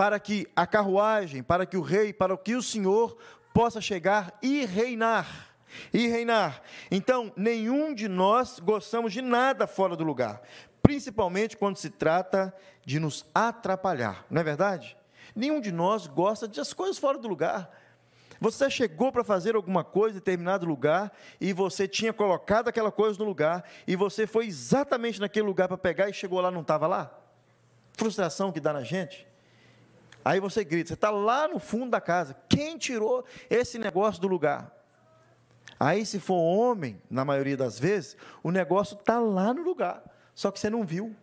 para 0.00 0.18
que 0.18 0.46
a 0.56 0.66
carruagem, 0.66 1.42
para 1.42 1.66
que 1.66 1.76
o 1.76 1.82
rei, 1.82 2.10
para 2.10 2.34
que 2.34 2.54
o 2.54 2.62
Senhor 2.62 3.18
possa 3.52 3.82
chegar 3.82 4.32
e 4.40 4.64
reinar. 4.64 5.54
E 5.92 6.08
reinar. 6.08 6.62
Então, 6.90 7.30
nenhum 7.36 7.92
de 7.92 8.08
nós 8.08 8.58
gostamos 8.58 9.12
de 9.12 9.20
nada 9.20 9.66
fora 9.66 9.94
do 9.94 10.02
lugar, 10.02 10.40
principalmente 10.82 11.54
quando 11.54 11.76
se 11.76 11.90
trata 11.90 12.50
de 12.82 12.98
nos 12.98 13.26
atrapalhar, 13.34 14.24
não 14.30 14.40
é 14.40 14.42
verdade? 14.44 14.96
Nenhum 15.36 15.60
de 15.60 15.70
nós 15.70 16.06
gosta 16.06 16.48
de 16.48 16.58
as 16.58 16.72
coisas 16.72 16.96
fora 16.96 17.18
do 17.18 17.28
lugar. 17.28 17.70
Você 18.40 18.70
chegou 18.70 19.12
para 19.12 19.22
fazer 19.22 19.54
alguma 19.54 19.84
coisa 19.84 20.16
em 20.16 20.18
determinado 20.18 20.64
lugar 20.64 21.12
e 21.38 21.52
você 21.52 21.86
tinha 21.86 22.14
colocado 22.14 22.68
aquela 22.68 22.90
coisa 22.90 23.18
no 23.18 23.26
lugar 23.26 23.64
e 23.86 23.96
você 23.96 24.26
foi 24.26 24.46
exatamente 24.46 25.20
naquele 25.20 25.44
lugar 25.44 25.68
para 25.68 25.76
pegar 25.76 26.08
e 26.08 26.14
chegou 26.14 26.40
lá 26.40 26.50
não 26.50 26.62
estava 26.62 26.86
lá? 26.86 27.14
Frustração 27.98 28.50
que 28.50 28.60
dá 28.60 28.72
na 28.72 28.82
gente. 28.82 29.28
Aí 30.24 30.40
você 30.40 30.64
grita, 30.64 30.88
você 30.88 30.94
está 30.94 31.10
lá 31.10 31.48
no 31.48 31.58
fundo 31.58 31.90
da 31.90 32.00
casa. 32.00 32.36
Quem 32.48 32.76
tirou 32.76 33.24
esse 33.48 33.78
negócio 33.78 34.20
do 34.20 34.28
lugar? 34.28 34.74
Aí, 35.78 36.04
se 36.04 36.20
for 36.20 36.34
homem, 36.34 37.00
na 37.10 37.24
maioria 37.24 37.56
das 37.56 37.78
vezes, 37.78 38.16
o 38.42 38.50
negócio 38.50 38.98
está 38.98 39.18
lá 39.18 39.54
no 39.54 39.62
lugar, 39.62 40.02
só 40.34 40.50
que 40.50 40.60
você 40.60 40.68
não 40.68 40.84
viu. 40.84 41.16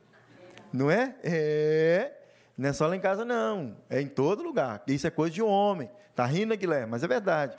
Não 0.73 0.89
é? 0.89 1.15
É. 1.23 2.13
Não 2.57 2.69
é 2.69 2.73
só 2.73 2.87
lá 2.87 2.95
em 2.95 2.99
casa, 2.99 3.23
não. 3.23 3.77
É 3.89 4.01
em 4.01 4.07
todo 4.07 4.41
lugar. 4.41 4.81
Isso 4.87 5.05
é 5.05 5.11
coisa 5.11 5.33
de 5.33 5.43
homem. 5.43 5.89
Tá 6.15 6.25
rindo, 6.25 6.57
Guilherme? 6.57 6.89
Mas 6.89 7.03
é 7.03 7.07
verdade. 7.07 7.55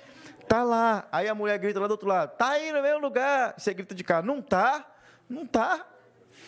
Tá 0.49 0.65
lá. 0.65 1.07
Aí 1.13 1.29
a 1.29 1.35
mulher 1.35 1.57
grita 1.59 1.79
lá 1.79 1.87
do 1.87 1.93
outro 1.93 2.09
lado. 2.09 2.37
Tá 2.37 2.51
aí 2.51 2.73
no 2.73 2.83
mesmo 2.83 3.01
lugar. 3.01 3.55
Você 3.57 3.73
grita 3.73 3.95
de 3.95 4.03
cá. 4.03 4.21
Não 4.21 4.43
tá. 4.43 4.85
Não 5.29 5.47
tá. 5.47 5.87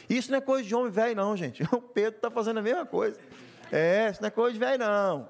Isso 0.08 0.32
não 0.32 0.38
é 0.38 0.40
coisa 0.40 0.66
de 0.66 0.74
homem 0.74 0.90
velho, 0.90 1.14
não, 1.14 1.36
gente. 1.36 1.62
O 1.72 1.80
Pedro 1.80 2.16
está 2.16 2.30
fazendo 2.30 2.58
a 2.58 2.62
mesma 2.62 2.84
coisa. 2.84 3.20
É, 3.70 4.10
isso 4.10 4.20
não 4.20 4.28
é 4.28 4.30
coisa 4.30 4.52
de 4.52 4.58
velho, 4.58 4.78
não. 4.78 5.28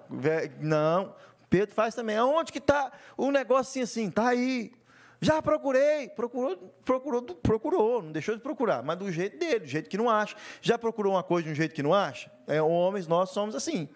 não. 0.60 1.14
Pedro 1.48 1.74
faz 1.74 1.94
também. 1.94 2.16
Aonde 2.16 2.52
que 2.52 2.58
está 2.58 2.92
o 3.16 3.30
negócio 3.30 3.82
assim, 3.82 3.82
assim? 3.82 4.08
Está 4.08 4.28
aí. 4.28 4.72
Já 5.20 5.42
procurei. 5.42 6.08
Procurou, 6.08 6.56
procurou, 6.84 7.22
procurou. 7.22 8.02
Não 8.02 8.12
deixou 8.12 8.34
de 8.34 8.40
procurar, 8.40 8.82
mas 8.82 8.96
do 8.98 9.10
jeito 9.10 9.38
dele, 9.38 9.60
do 9.60 9.66
jeito 9.66 9.90
que 9.90 9.98
não 9.98 10.08
acha. 10.08 10.36
Já 10.62 10.78
procurou 10.78 11.14
uma 11.14 11.22
coisa 11.22 11.46
de 11.46 11.52
um 11.52 11.54
jeito 11.54 11.74
que 11.74 11.82
não 11.82 11.92
acha? 11.92 12.30
É, 12.46 12.62
homens, 12.62 13.06
nós 13.06 13.30
somos 13.30 13.54
assim. 13.54 13.88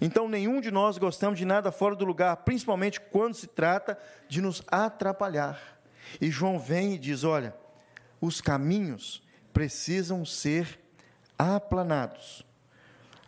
Então, 0.00 0.28
nenhum 0.28 0.60
de 0.60 0.70
nós 0.70 0.98
gostamos 0.98 1.38
de 1.38 1.44
nada 1.44 1.72
fora 1.72 1.96
do 1.96 2.04
lugar, 2.04 2.36
principalmente 2.38 3.00
quando 3.00 3.34
se 3.34 3.46
trata 3.46 3.98
de 4.28 4.40
nos 4.40 4.62
atrapalhar. 4.68 5.60
E 6.20 6.30
João 6.30 6.58
vem 6.58 6.94
e 6.94 6.98
diz: 6.98 7.24
olha, 7.24 7.54
os 8.20 8.40
caminhos 8.40 9.22
precisam 9.52 10.24
ser 10.24 10.78
aplanados. 11.38 12.47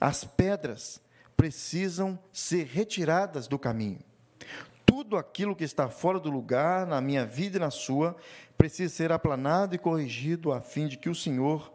As 0.01 0.25
pedras 0.25 1.01
precisam 1.37 2.19
ser 2.33 2.67
retiradas 2.67 3.47
do 3.47 3.59
caminho. 3.59 4.01
Tudo 4.87 5.17
aquilo 5.17 5.55
que 5.55 5.65
está 5.65 5.89
fora 5.89 6.19
do 6.19 6.31
lugar, 6.31 6.87
na 6.87 7.01
minha 7.01 7.25
vida 7.25 7.59
e 7.59 7.61
na 7.61 7.71
sua, 7.71 8.17
precisa 8.57 8.93
ser 8.93 9.13
aplanado 9.13 9.75
e 9.75 9.79
corrigido 9.79 10.53
a 10.53 10.61
fim 10.61 10.89
de 10.89 10.97
que 10.97 11.09
o 11.09 11.15
Senhor 11.15 11.73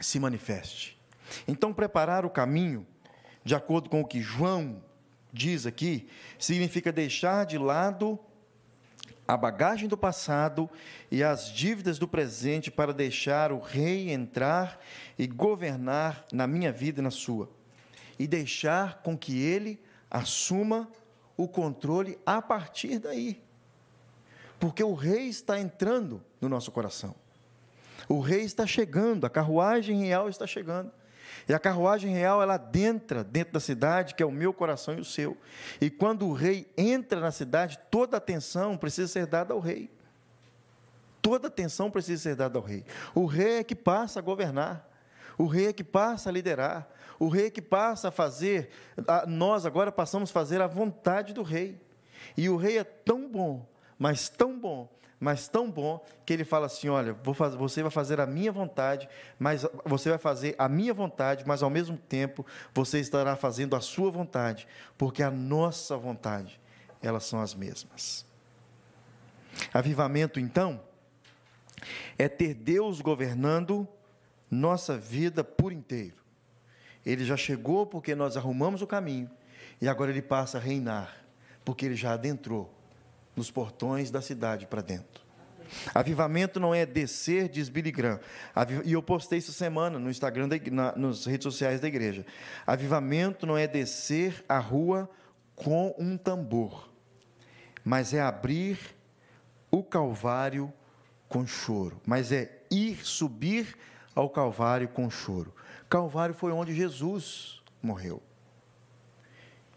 se 0.00 0.18
manifeste. 0.18 0.98
Então, 1.46 1.72
preparar 1.72 2.24
o 2.24 2.30
caminho, 2.30 2.86
de 3.44 3.54
acordo 3.54 3.88
com 3.88 4.00
o 4.00 4.06
que 4.06 4.20
João 4.20 4.82
diz 5.32 5.66
aqui, 5.66 6.08
significa 6.38 6.90
deixar 6.90 7.46
de 7.46 7.56
lado 7.58 8.18
a 9.26 9.36
bagagem 9.36 9.88
do 9.88 9.96
passado 9.96 10.68
e 11.10 11.22
as 11.22 11.50
dívidas 11.50 11.98
do 11.98 12.08
presente 12.08 12.70
para 12.70 12.92
deixar 12.92 13.52
o 13.52 13.58
rei 13.58 14.10
entrar 14.10 14.80
e 15.18 15.26
governar 15.26 16.24
na 16.32 16.46
minha 16.46 16.72
vida 16.72 17.00
e 17.00 17.02
na 17.02 17.10
sua. 17.10 17.48
E 18.18 18.26
deixar 18.26 19.02
com 19.02 19.16
que 19.16 19.40
ele 19.40 19.80
assuma 20.10 20.88
o 21.36 21.48
controle 21.48 22.18
a 22.26 22.42
partir 22.42 22.98
daí. 22.98 23.40
Porque 24.58 24.84
o 24.84 24.94
rei 24.94 25.28
está 25.28 25.58
entrando 25.58 26.22
no 26.40 26.48
nosso 26.48 26.70
coração. 26.70 27.14
O 28.08 28.20
rei 28.20 28.42
está 28.42 28.66
chegando, 28.66 29.24
a 29.24 29.30
carruagem 29.30 30.02
real 30.02 30.28
está 30.28 30.46
chegando. 30.46 30.92
E 31.48 31.54
a 31.54 31.58
carruagem 31.58 32.12
real, 32.12 32.42
ela 32.42 32.54
adentra 32.54 33.24
dentro 33.24 33.54
da 33.54 33.60
cidade, 33.60 34.14
que 34.14 34.22
é 34.22 34.26
o 34.26 34.30
meu 34.30 34.52
coração 34.52 34.94
e 34.94 35.00
o 35.00 35.04
seu. 35.04 35.36
E 35.80 35.90
quando 35.90 36.26
o 36.26 36.32
rei 36.32 36.70
entra 36.76 37.20
na 37.20 37.30
cidade, 37.30 37.78
toda 37.90 38.16
atenção 38.16 38.76
precisa 38.76 39.08
ser 39.08 39.26
dada 39.26 39.54
ao 39.54 39.60
rei. 39.60 39.90
Toda 41.22 41.48
atenção 41.48 41.90
precisa 41.90 42.22
ser 42.22 42.36
dada 42.36 42.58
ao 42.58 42.64
rei. 42.64 42.84
O 43.14 43.26
rei 43.26 43.58
é 43.58 43.64
que 43.64 43.74
passa 43.74 44.18
a 44.18 44.22
governar. 44.22 44.88
O 45.36 45.46
rei 45.46 45.68
é 45.68 45.72
que 45.72 45.84
passa 45.84 46.28
a 46.28 46.32
liderar. 46.32 46.88
O 47.18 47.28
rei 47.28 47.46
é 47.46 47.50
que 47.50 47.62
passa 47.62 48.08
a 48.08 48.10
fazer. 48.10 48.70
Nós 49.26 49.66
agora 49.66 49.92
passamos 49.92 50.30
a 50.30 50.32
fazer 50.32 50.60
a 50.60 50.66
vontade 50.66 51.34
do 51.34 51.42
rei. 51.42 51.80
E 52.36 52.48
o 52.48 52.56
rei 52.56 52.78
é 52.78 52.84
tão 52.84 53.28
bom, 53.28 53.66
mas 53.98 54.28
tão 54.28 54.58
bom, 54.58 54.88
mas 55.20 55.46
tão 55.46 55.70
bom 55.70 56.02
que 56.24 56.32
ele 56.32 56.44
fala 56.44 56.64
assim: 56.64 56.88
olha, 56.88 57.14
fazer, 57.34 57.58
você 57.58 57.82
vai 57.82 57.90
fazer 57.90 58.18
a 58.18 58.26
minha 58.26 58.50
vontade, 58.50 59.06
mas 59.38 59.66
você 59.84 60.08
vai 60.08 60.18
fazer 60.18 60.54
a 60.58 60.66
minha 60.66 60.94
vontade, 60.94 61.44
mas 61.46 61.62
ao 61.62 61.68
mesmo 61.68 61.98
tempo 61.98 62.44
você 62.72 62.98
estará 62.98 63.36
fazendo 63.36 63.76
a 63.76 63.82
sua 63.82 64.10
vontade, 64.10 64.66
porque 64.96 65.22
a 65.22 65.30
nossa 65.30 65.94
vontade, 65.98 66.58
elas 67.02 67.24
são 67.24 67.38
as 67.38 67.54
mesmas. 67.54 68.24
Avivamento, 69.74 70.40
então, 70.40 70.80
é 72.16 72.26
ter 72.26 72.54
Deus 72.54 73.02
governando 73.02 73.86
nossa 74.50 74.96
vida 74.96 75.44
por 75.44 75.70
inteiro. 75.70 76.16
Ele 77.04 77.24
já 77.26 77.36
chegou 77.36 77.86
porque 77.86 78.14
nós 78.14 78.38
arrumamos 78.38 78.80
o 78.80 78.86
caminho, 78.86 79.30
e 79.82 79.88
agora 79.88 80.10
ele 80.10 80.22
passa 80.22 80.56
a 80.56 80.60
reinar, 80.60 81.14
porque 81.62 81.84
ele 81.84 81.94
já 81.94 82.14
adentrou 82.14 82.79
nos 83.36 83.50
portões 83.50 84.10
da 84.10 84.20
cidade 84.20 84.66
para 84.66 84.82
dentro. 84.82 85.30
Avivamento 85.94 86.58
não 86.58 86.74
é 86.74 86.84
descer, 86.84 87.48
diz 87.48 87.68
Billy 87.68 87.92
Graham. 87.92 88.20
E 88.84 88.92
eu 88.92 89.02
postei 89.02 89.38
essa 89.38 89.52
semana 89.52 89.98
no 89.98 90.10
Instagram, 90.10 90.48
da, 90.48 90.56
na, 90.70 90.96
nas 90.96 91.24
redes 91.24 91.44
sociais 91.44 91.80
da 91.80 91.88
igreja. 91.88 92.26
Avivamento 92.66 93.46
não 93.46 93.56
é 93.56 93.66
descer 93.66 94.44
a 94.48 94.58
rua 94.58 95.08
com 95.54 95.94
um 95.98 96.16
tambor, 96.16 96.90
mas 97.84 98.12
é 98.12 98.20
abrir 98.20 98.78
o 99.70 99.82
Calvário 99.82 100.72
com 101.28 101.46
choro. 101.46 102.00
Mas 102.04 102.32
é 102.32 102.62
ir 102.70 103.04
subir 103.06 103.76
ao 104.14 104.28
Calvário 104.28 104.88
com 104.88 105.08
choro. 105.08 105.54
Calvário 105.88 106.34
foi 106.34 106.52
onde 106.52 106.74
Jesus 106.74 107.62
morreu. 107.82 108.22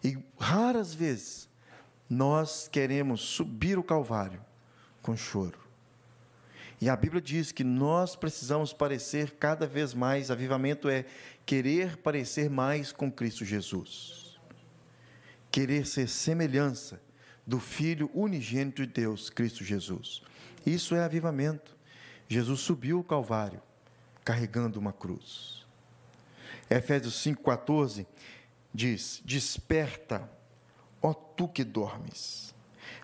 E 0.03 0.17
raras 0.39 0.93
vezes 0.93 1.49
nós 2.09 2.67
queremos 2.67 3.21
subir 3.21 3.77
o 3.77 3.83
Calvário 3.83 4.41
com 5.01 5.15
choro. 5.15 5.59
E 6.79 6.89
a 6.89 6.95
Bíblia 6.95 7.21
diz 7.21 7.51
que 7.51 7.63
nós 7.63 8.15
precisamos 8.15 8.73
parecer 8.73 9.31
cada 9.39 9.65
vez 9.65 9.93
mais, 9.93 10.29
avivamento 10.29 10.89
é 10.89 11.05
querer 11.45 11.97
parecer 11.97 12.49
mais 12.49 12.91
com 12.91 13.11
Cristo 13.11 13.45
Jesus. 13.45 14.37
Querer 15.49 15.85
ser 15.85 16.09
semelhança 16.09 17.01
do 17.45 17.59
Filho 17.59 18.09
unigênito 18.13 18.85
de 18.85 18.91
Deus, 18.91 19.29
Cristo 19.29 19.63
Jesus. 19.63 20.21
Isso 20.65 20.95
é 20.95 21.03
avivamento. 21.03 21.75
Jesus 22.27 22.61
subiu 22.61 22.99
o 22.99 23.03
Calvário 23.03 23.61
carregando 24.23 24.79
uma 24.79 24.91
cruz. 24.91 25.65
Efésios 26.69 27.15
5,14 27.23 28.05
diz: 28.73 29.21
Desperta, 29.23 30.29
Ó 31.03 31.13
tu 31.13 31.49
que 31.49 31.65
dormes, 31.65 32.55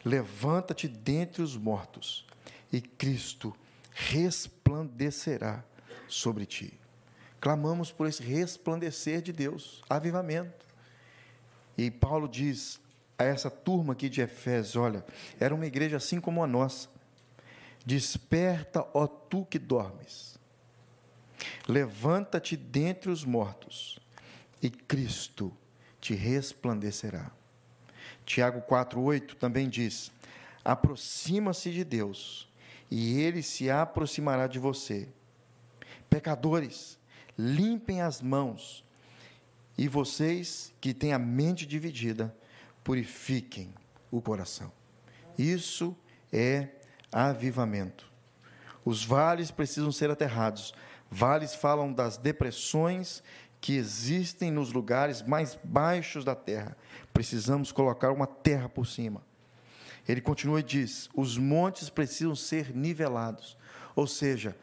levanta-te 0.06 0.88
dentre 0.88 1.42
os 1.42 1.58
mortos, 1.58 2.26
e 2.72 2.80
Cristo 2.80 3.54
resplandecerá 3.92 5.66
sobre 6.08 6.46
ti. 6.46 6.80
Clamamos 7.42 7.92
por 7.92 8.08
esse 8.08 8.24
resplandecer 8.24 9.22
de 9.22 9.34
Deus, 9.34 9.82
avivamento. 9.90 10.66
E 11.78 11.92
Paulo 11.92 12.28
diz 12.28 12.80
a 13.18 13.26
essa 13.26 13.50
turma 13.50 13.94
aqui 13.94 14.08
de 14.08 14.22
Efésios: 14.22 14.78
olha, 14.78 15.06
era 15.38 15.54
uma 15.54 15.66
igreja 15.66 15.98
assim 15.98 16.22
como 16.22 16.42
a 16.42 16.48
nossa. 16.48 16.88
Desperta, 17.86 18.86
ó 18.94 19.08
tu 19.08 19.46
que 19.46 19.58
dormes, 19.58 20.38
levanta-te 21.68 22.56
dentre 22.56 23.10
os 23.10 23.24
mortos, 23.26 24.00
e 24.62 24.70
Cristo 24.70 25.52
te 26.00 26.14
resplandecerá. 26.14 27.32
Tiago 28.30 28.62
4,8 28.62 29.34
também 29.34 29.68
diz: 29.68 30.12
aproxima-se 30.64 31.72
de 31.72 31.84
Deus, 31.84 32.48
e 32.90 33.20
ele 33.20 33.42
se 33.42 33.72
aproximará 33.72 34.46
de 34.46 34.60
você. 34.60 35.10
Pecadores, 36.12 37.00
limpem 37.36 38.04
as 38.04 38.22
mãos, 38.22 38.86
e 39.76 39.88
vocês 39.88 40.72
que 40.80 40.94
têm 40.94 41.12
a 41.12 41.18
mente 41.18 41.66
dividida, 41.66 42.36
purifiquem 42.84 43.74
o 44.12 44.22
coração. 44.22 44.72
Isso 45.36 45.98
é 46.32 46.68
avivamento. 47.12 48.08
Os 48.86 49.04
vales 49.04 49.50
precisam 49.50 49.92
ser 49.92 50.12
aterrados. 50.12 50.72
Vales 51.10 51.56
falam 51.56 51.92
das 51.92 52.16
depressões 52.16 53.24
que 53.62 53.76
existem 53.76 54.52
nos 54.52 54.72
lugares 54.72 55.22
mais 55.22 55.58
baixos 55.64 56.24
da 56.24 56.36
terra. 56.36 56.78
Precisamos 57.14 57.72
colocar 57.72 58.12
uma 58.12 58.28
terra 58.28 58.70
por 58.70 58.88
cima. 58.88 59.22
Ele 60.08 60.22
continua 60.22 60.60
e 60.60 60.64
diz: 60.64 61.10
os 61.14 61.38
montes 61.38 61.90
precisam 61.90 62.36
ser 62.36 62.76
nivelados, 62.76 63.58
ou 63.96 64.08
seja, 64.08 64.56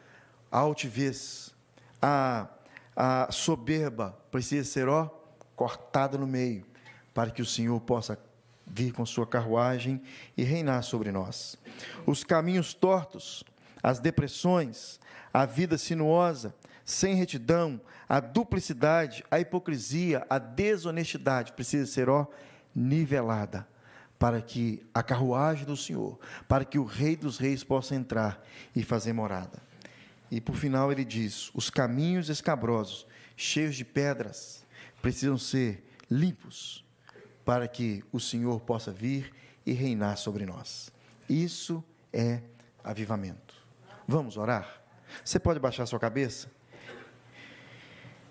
a 0.51 0.59
altivez, 0.59 1.53
a, 2.01 2.47
a 2.95 3.31
soberba 3.31 4.17
precisa 4.31 4.69
ser 4.69 4.87
ó, 4.87 5.09
cortada 5.55 6.17
no 6.17 6.27
meio, 6.27 6.65
para 7.13 7.31
que 7.31 7.41
o 7.41 7.45
Senhor 7.45 7.79
possa 7.81 8.19
vir 8.65 8.91
com 8.91 9.05
sua 9.05 9.25
carruagem 9.25 10.01
e 10.35 10.43
reinar 10.43 10.83
sobre 10.83 11.11
nós. 11.11 11.55
Os 12.05 12.23
caminhos 12.23 12.73
tortos, 12.73 13.43
as 13.81 13.99
depressões, 13.99 14.99
a 15.33 15.45
vida 15.45 15.77
sinuosa, 15.77 16.53
sem 16.87 17.15
retidão, 17.15 17.81
a 18.07 18.21
duplicidade, 18.21 19.21
a 19.29 19.41
hipocrisia, 19.41 20.25
a 20.29 20.39
desonestidade 20.39 21.51
precisa 21.51 21.85
ser 21.85 22.07
ó, 22.07 22.25
nivelada 22.73 23.67
para 24.17 24.41
que 24.41 24.81
a 24.93 25.03
carruagem 25.03 25.65
do 25.65 25.75
Senhor, 25.75 26.17
para 26.47 26.63
que 26.63 26.79
o 26.79 26.85
Rei 26.85 27.17
dos 27.17 27.37
Reis 27.37 27.61
possa 27.61 27.93
entrar 27.93 28.41
e 28.73 28.83
fazer 28.83 29.11
morada. 29.11 29.61
E 30.31 30.39
por 30.39 30.55
final 30.55 30.89
ele 30.89 31.03
diz: 31.03 31.51
os 31.53 31.69
caminhos 31.69 32.29
escabrosos, 32.29 33.05
cheios 33.35 33.75
de 33.75 33.83
pedras, 33.83 34.65
precisam 35.01 35.37
ser 35.37 35.83
limpos 36.09 36.85
para 37.43 37.67
que 37.67 38.01
o 38.13 38.19
Senhor 38.19 38.61
possa 38.61 38.93
vir 38.93 39.33
e 39.65 39.73
reinar 39.73 40.17
sobre 40.17 40.45
nós. 40.45 40.89
Isso 41.27 41.83
é 42.13 42.41
avivamento. 42.81 43.55
Vamos 44.07 44.37
orar? 44.37 44.81
Você 45.23 45.37
pode 45.37 45.59
baixar 45.59 45.85
sua 45.85 45.99
cabeça 45.99 46.55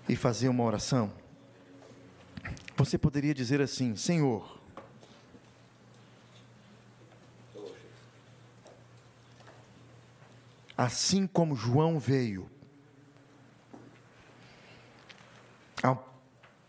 e 0.08 0.14
fazer 0.16 0.48
uma 0.48 0.64
oração? 0.64 1.12
Você 2.76 2.98
poderia 2.98 3.34
dizer 3.34 3.60
assim: 3.60 3.96
Senhor, 3.96 4.60
assim 10.76 11.26
como 11.26 11.56
João 11.56 11.98
veio, 11.98 12.50
há 15.82 15.96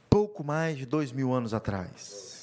pouco 0.10 0.44
mais 0.44 0.78
de 0.78 0.86
dois 0.86 1.12
mil 1.12 1.34
anos 1.34 1.54
atrás, 1.54 2.37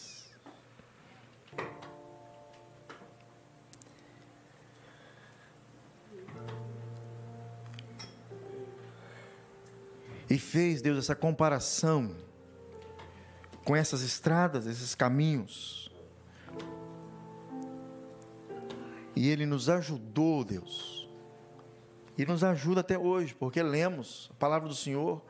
e 10.34 10.38
fez, 10.38 10.82
Deus, 10.82 10.98
essa 10.98 11.14
comparação 11.14 12.12
com 13.64 13.76
essas 13.76 14.02
estradas, 14.02 14.66
esses 14.66 14.92
caminhos. 14.92 15.88
E 19.14 19.28
Ele 19.28 19.46
nos 19.46 19.68
ajudou, 19.68 20.42
Deus. 20.42 21.08
E 22.18 22.26
nos 22.26 22.42
ajuda 22.42 22.80
até 22.80 22.98
hoje, 22.98 23.32
porque 23.32 23.62
lemos, 23.62 24.28
a 24.32 24.34
palavra 24.34 24.68
do 24.68 24.74
Senhor 24.74 25.22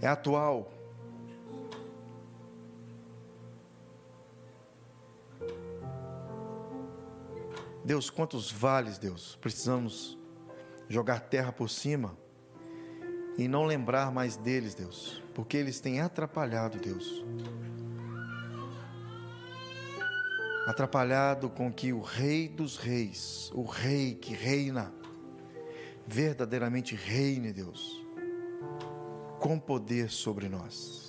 é 0.00 0.06
atual. 0.06 0.72
Deus, 7.84 8.08
quantos 8.08 8.52
vales, 8.52 8.98
Deus, 8.98 9.36
precisamos 9.40 10.16
jogar 10.88 11.18
terra 11.18 11.50
por 11.50 11.68
cima 11.68 12.22
e 13.36 13.48
não 13.48 13.64
lembrar 13.64 14.12
mais 14.12 14.36
deles, 14.36 14.74
Deus, 14.74 15.22
porque 15.34 15.56
eles 15.56 15.80
têm 15.80 16.00
atrapalhado, 16.00 16.78
Deus. 16.78 17.24
Atrapalhado 20.66 21.50
com 21.50 21.72
que 21.72 21.92
o 21.92 22.00
Rei 22.00 22.48
dos 22.48 22.76
Reis, 22.76 23.50
o 23.54 23.64
Rei 23.64 24.14
que 24.14 24.32
reina, 24.32 24.92
verdadeiramente 26.06 26.94
reine, 26.94 27.52
Deus, 27.52 28.02
com 29.38 29.58
poder 29.58 30.10
sobre 30.10 30.48
nós. 30.48 31.03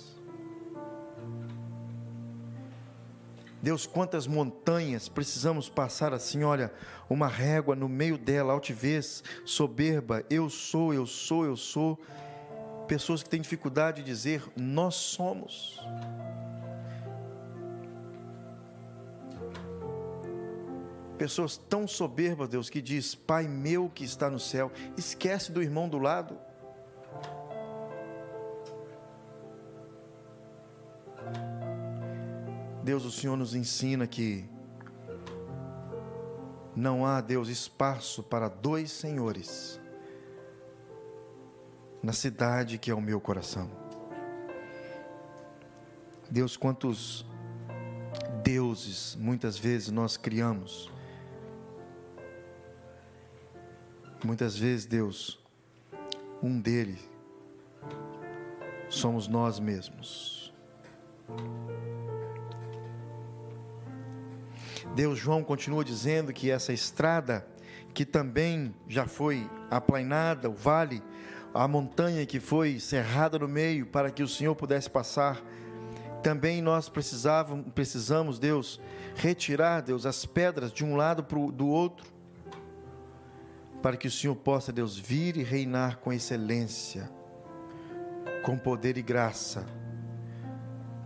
Deus, 3.66 3.84
quantas 3.84 4.28
montanhas 4.28 5.08
precisamos 5.08 5.68
passar 5.68 6.14
assim, 6.14 6.44
olha, 6.44 6.72
uma 7.10 7.26
régua 7.26 7.74
no 7.74 7.88
meio 7.88 8.16
dela, 8.16 8.52
altivez, 8.52 9.24
soberba, 9.44 10.24
eu 10.30 10.48
sou, 10.48 10.94
eu 10.94 11.04
sou, 11.04 11.44
eu 11.44 11.56
sou. 11.56 11.98
Pessoas 12.86 13.24
que 13.24 13.28
têm 13.28 13.40
dificuldade 13.40 14.04
de 14.04 14.06
dizer, 14.06 14.44
nós 14.54 14.94
somos. 14.94 15.80
Pessoas 21.18 21.56
tão 21.56 21.88
soberbas, 21.88 22.48
Deus, 22.48 22.70
que 22.70 22.80
diz, 22.80 23.16
Pai 23.16 23.48
meu 23.48 23.90
que 23.92 24.04
está 24.04 24.30
no 24.30 24.38
céu, 24.38 24.70
esquece 24.96 25.50
do 25.50 25.60
irmão 25.60 25.88
do 25.88 25.98
lado. 25.98 26.38
Deus, 32.86 33.04
o 33.04 33.10
Senhor 33.10 33.36
nos 33.36 33.52
ensina 33.52 34.06
que 34.06 34.48
não 36.76 37.04
há, 37.04 37.20
Deus, 37.20 37.48
espaço 37.48 38.22
para 38.22 38.48
dois 38.48 38.92
senhores 38.92 39.80
na 42.00 42.12
cidade 42.12 42.78
que 42.78 42.88
é 42.88 42.94
o 42.94 43.00
meu 43.00 43.20
coração. 43.20 43.68
Deus, 46.30 46.56
quantos 46.56 47.26
deuses 48.44 49.16
muitas 49.16 49.58
vezes 49.58 49.90
nós 49.90 50.16
criamos. 50.16 50.88
Muitas 54.24 54.56
vezes, 54.56 54.86
Deus, 54.86 55.44
um 56.40 56.60
deles 56.60 57.00
somos 58.88 59.26
nós 59.26 59.58
mesmos. 59.58 60.54
Deus, 64.96 65.18
João 65.18 65.44
continua 65.44 65.84
dizendo 65.84 66.32
que 66.32 66.50
essa 66.50 66.72
estrada, 66.72 67.46
que 67.92 68.02
também 68.02 68.74
já 68.88 69.06
foi 69.06 69.46
aplainada, 69.70 70.48
o 70.48 70.54
vale, 70.54 71.02
a 71.52 71.68
montanha 71.68 72.24
que 72.24 72.40
foi 72.40 72.80
cerrada 72.80 73.38
no 73.38 73.46
meio 73.46 73.84
para 73.84 74.10
que 74.10 74.22
o 74.22 74.28
Senhor 74.28 74.54
pudesse 74.56 74.88
passar, 74.88 75.42
também 76.22 76.62
nós 76.62 76.88
precisávamos, 76.88 77.66
precisamos, 77.74 78.38
Deus, 78.38 78.80
retirar, 79.14 79.82
Deus, 79.82 80.06
as 80.06 80.24
pedras 80.24 80.72
de 80.72 80.82
um 80.82 80.96
lado 80.96 81.22
para 81.22 81.38
o, 81.38 81.52
do 81.52 81.66
outro, 81.66 82.10
para 83.82 83.98
que 83.98 84.08
o 84.08 84.10
Senhor 84.10 84.34
possa, 84.34 84.72
Deus, 84.72 84.96
vir 84.96 85.36
e 85.36 85.42
reinar 85.42 85.98
com 85.98 86.10
excelência, 86.10 87.10
com 88.42 88.56
poder 88.56 88.96
e 88.96 89.02
graça, 89.02 89.66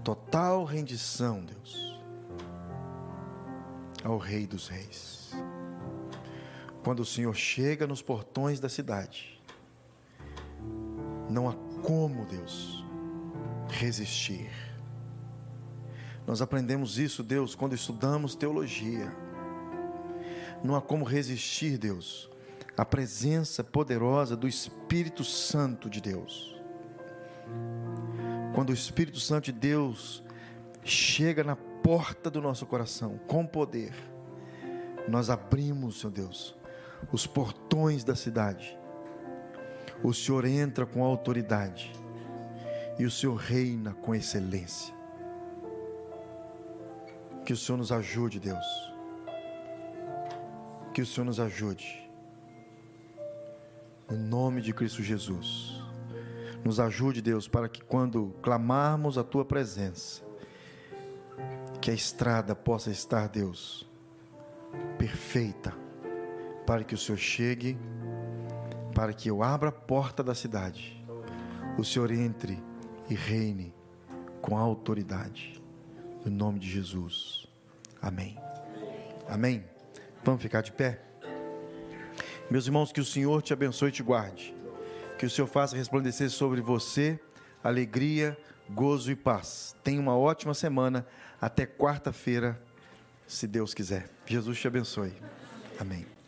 total 0.05 0.65
rendição, 0.65 1.45
Deus 1.45 1.90
ao 4.05 4.19
Rei 4.19 4.47
dos 4.47 4.69
Reis. 4.69 5.33
Quando 6.83 7.01
o 7.01 7.05
Senhor 7.05 7.35
chega 7.35 7.87
nos 7.87 8.01
portões 8.01 8.59
da 8.59 8.69
cidade, 8.69 9.41
não 11.29 11.49
há 11.49 11.55
como, 11.83 12.25
Deus, 12.25 12.85
resistir. 13.69 14.51
Nós 16.27 16.41
aprendemos 16.43 16.99
isso, 16.99 17.23
Deus, 17.23 17.55
quando 17.55 17.75
estudamos 17.75 18.35
teologia. 18.35 19.15
Não 20.63 20.75
há 20.75 20.81
como 20.81 21.05
resistir, 21.05 21.79
Deus, 21.79 22.31
à 22.77 22.85
presença 22.85 23.63
poderosa 23.65 24.37
do 24.37 24.49
Espírito 24.49 25.25
Santo 25.25 25.89
de 25.89 26.01
Deus. 26.01 26.57
Quando 28.55 28.71
o 28.71 28.75
Espírito 28.75 29.21
Santo 29.21 29.47
de 29.47 29.53
Deus 29.53 30.23
chega 30.85 31.45
na 31.45 31.57
porta 31.91 32.31
do 32.31 32.41
nosso 32.41 32.67
coração, 32.67 33.19
com 33.27 33.45
poder, 33.45 33.93
nós 35.09 35.29
abrimos, 35.29 35.99
Senhor 35.99 36.13
Deus, 36.13 36.57
os 37.11 37.27
portões 37.27 38.05
da 38.05 38.15
cidade. 38.15 38.79
O 40.01 40.15
Senhor 40.15 40.45
entra 40.45 40.87
com 40.87 41.03
autoridade 41.03 41.91
e 42.97 43.05
o 43.05 43.11
Senhor 43.11 43.35
reina 43.35 43.93
com 43.93 44.15
excelência. 44.15 44.95
Que 47.45 47.53
o 47.53 47.57
Senhor 47.57 47.77
nos 47.77 47.91
ajude, 47.91 48.39
Deus. 48.39 48.95
Que 50.95 51.03
o 51.03 51.07
Senhor 51.07 51.27
nos 51.27 51.41
ajude. 51.41 52.09
No 54.09 54.17
nome 54.17 54.61
de 54.61 54.73
Cristo 54.73 55.03
Jesus. 55.03 55.83
Nos 56.65 56.79
ajude, 56.79 57.21
Deus, 57.21 57.49
para 57.49 57.69
que 57.69 57.83
quando 57.83 58.33
clamarmos 58.41 59.19
a 59.19 59.25
tua 59.25 59.45
presença, 59.45 60.30
que 61.81 61.91
a 61.91 61.95
estrada 61.95 62.55
possa 62.55 62.91
estar, 62.91 63.29
Deus, 63.29 63.89
perfeita, 64.99 65.75
para 66.67 66.85
que 66.85 66.95
o 66.95 66.99
Senhor 66.99 67.19
chegue, 67.19 67.79
para 68.95 69.13
que 69.13 69.29
eu 69.31 69.43
abra 69.43 69.71
a 69.71 69.73
porta 69.73 70.23
da 70.23 70.35
cidade, 70.35 71.05
o 71.79 71.85
Senhor 71.85 72.11
entre 72.11 72.63
e 73.09 73.15
reine 73.15 73.75
com 74.43 74.57
autoridade, 74.57 75.63
no 76.25 76.31
nome 76.31 76.59
de 76.59 76.69
Jesus. 76.69 77.47
Amém. 78.01 78.37
Amém. 79.29 79.65
Vamos 80.23 80.43
ficar 80.43 80.61
de 80.61 80.73
pé? 80.73 81.01
Meus 82.51 82.67
irmãos, 82.67 82.93
que 82.93 83.01
o 83.01 83.05
Senhor 83.05 83.43
te 83.43 83.53
abençoe 83.53 83.89
e 83.89 83.93
te 83.93 84.03
guarde. 84.03 84.55
Que 85.19 85.25
o 85.25 85.31
Senhor 85.31 85.47
faça 85.47 85.77
resplandecer 85.77 86.31
sobre 86.31 86.61
você 86.61 87.19
alegria, 87.63 88.37
gozo 88.75 89.11
e 89.11 89.17
paz. 89.17 89.75
Tenha 89.83 90.01
uma 90.01 90.17
ótima 90.17 90.55
semana. 90.55 91.07
Até 91.41 91.67
quarta-feira, 91.67 92.61
se 93.27 93.47
Deus 93.47 93.75
quiser. 93.75 94.11
Jesus 94.27 94.59
te 94.59 94.67
abençoe. 94.67 95.13
Amém. 95.79 96.20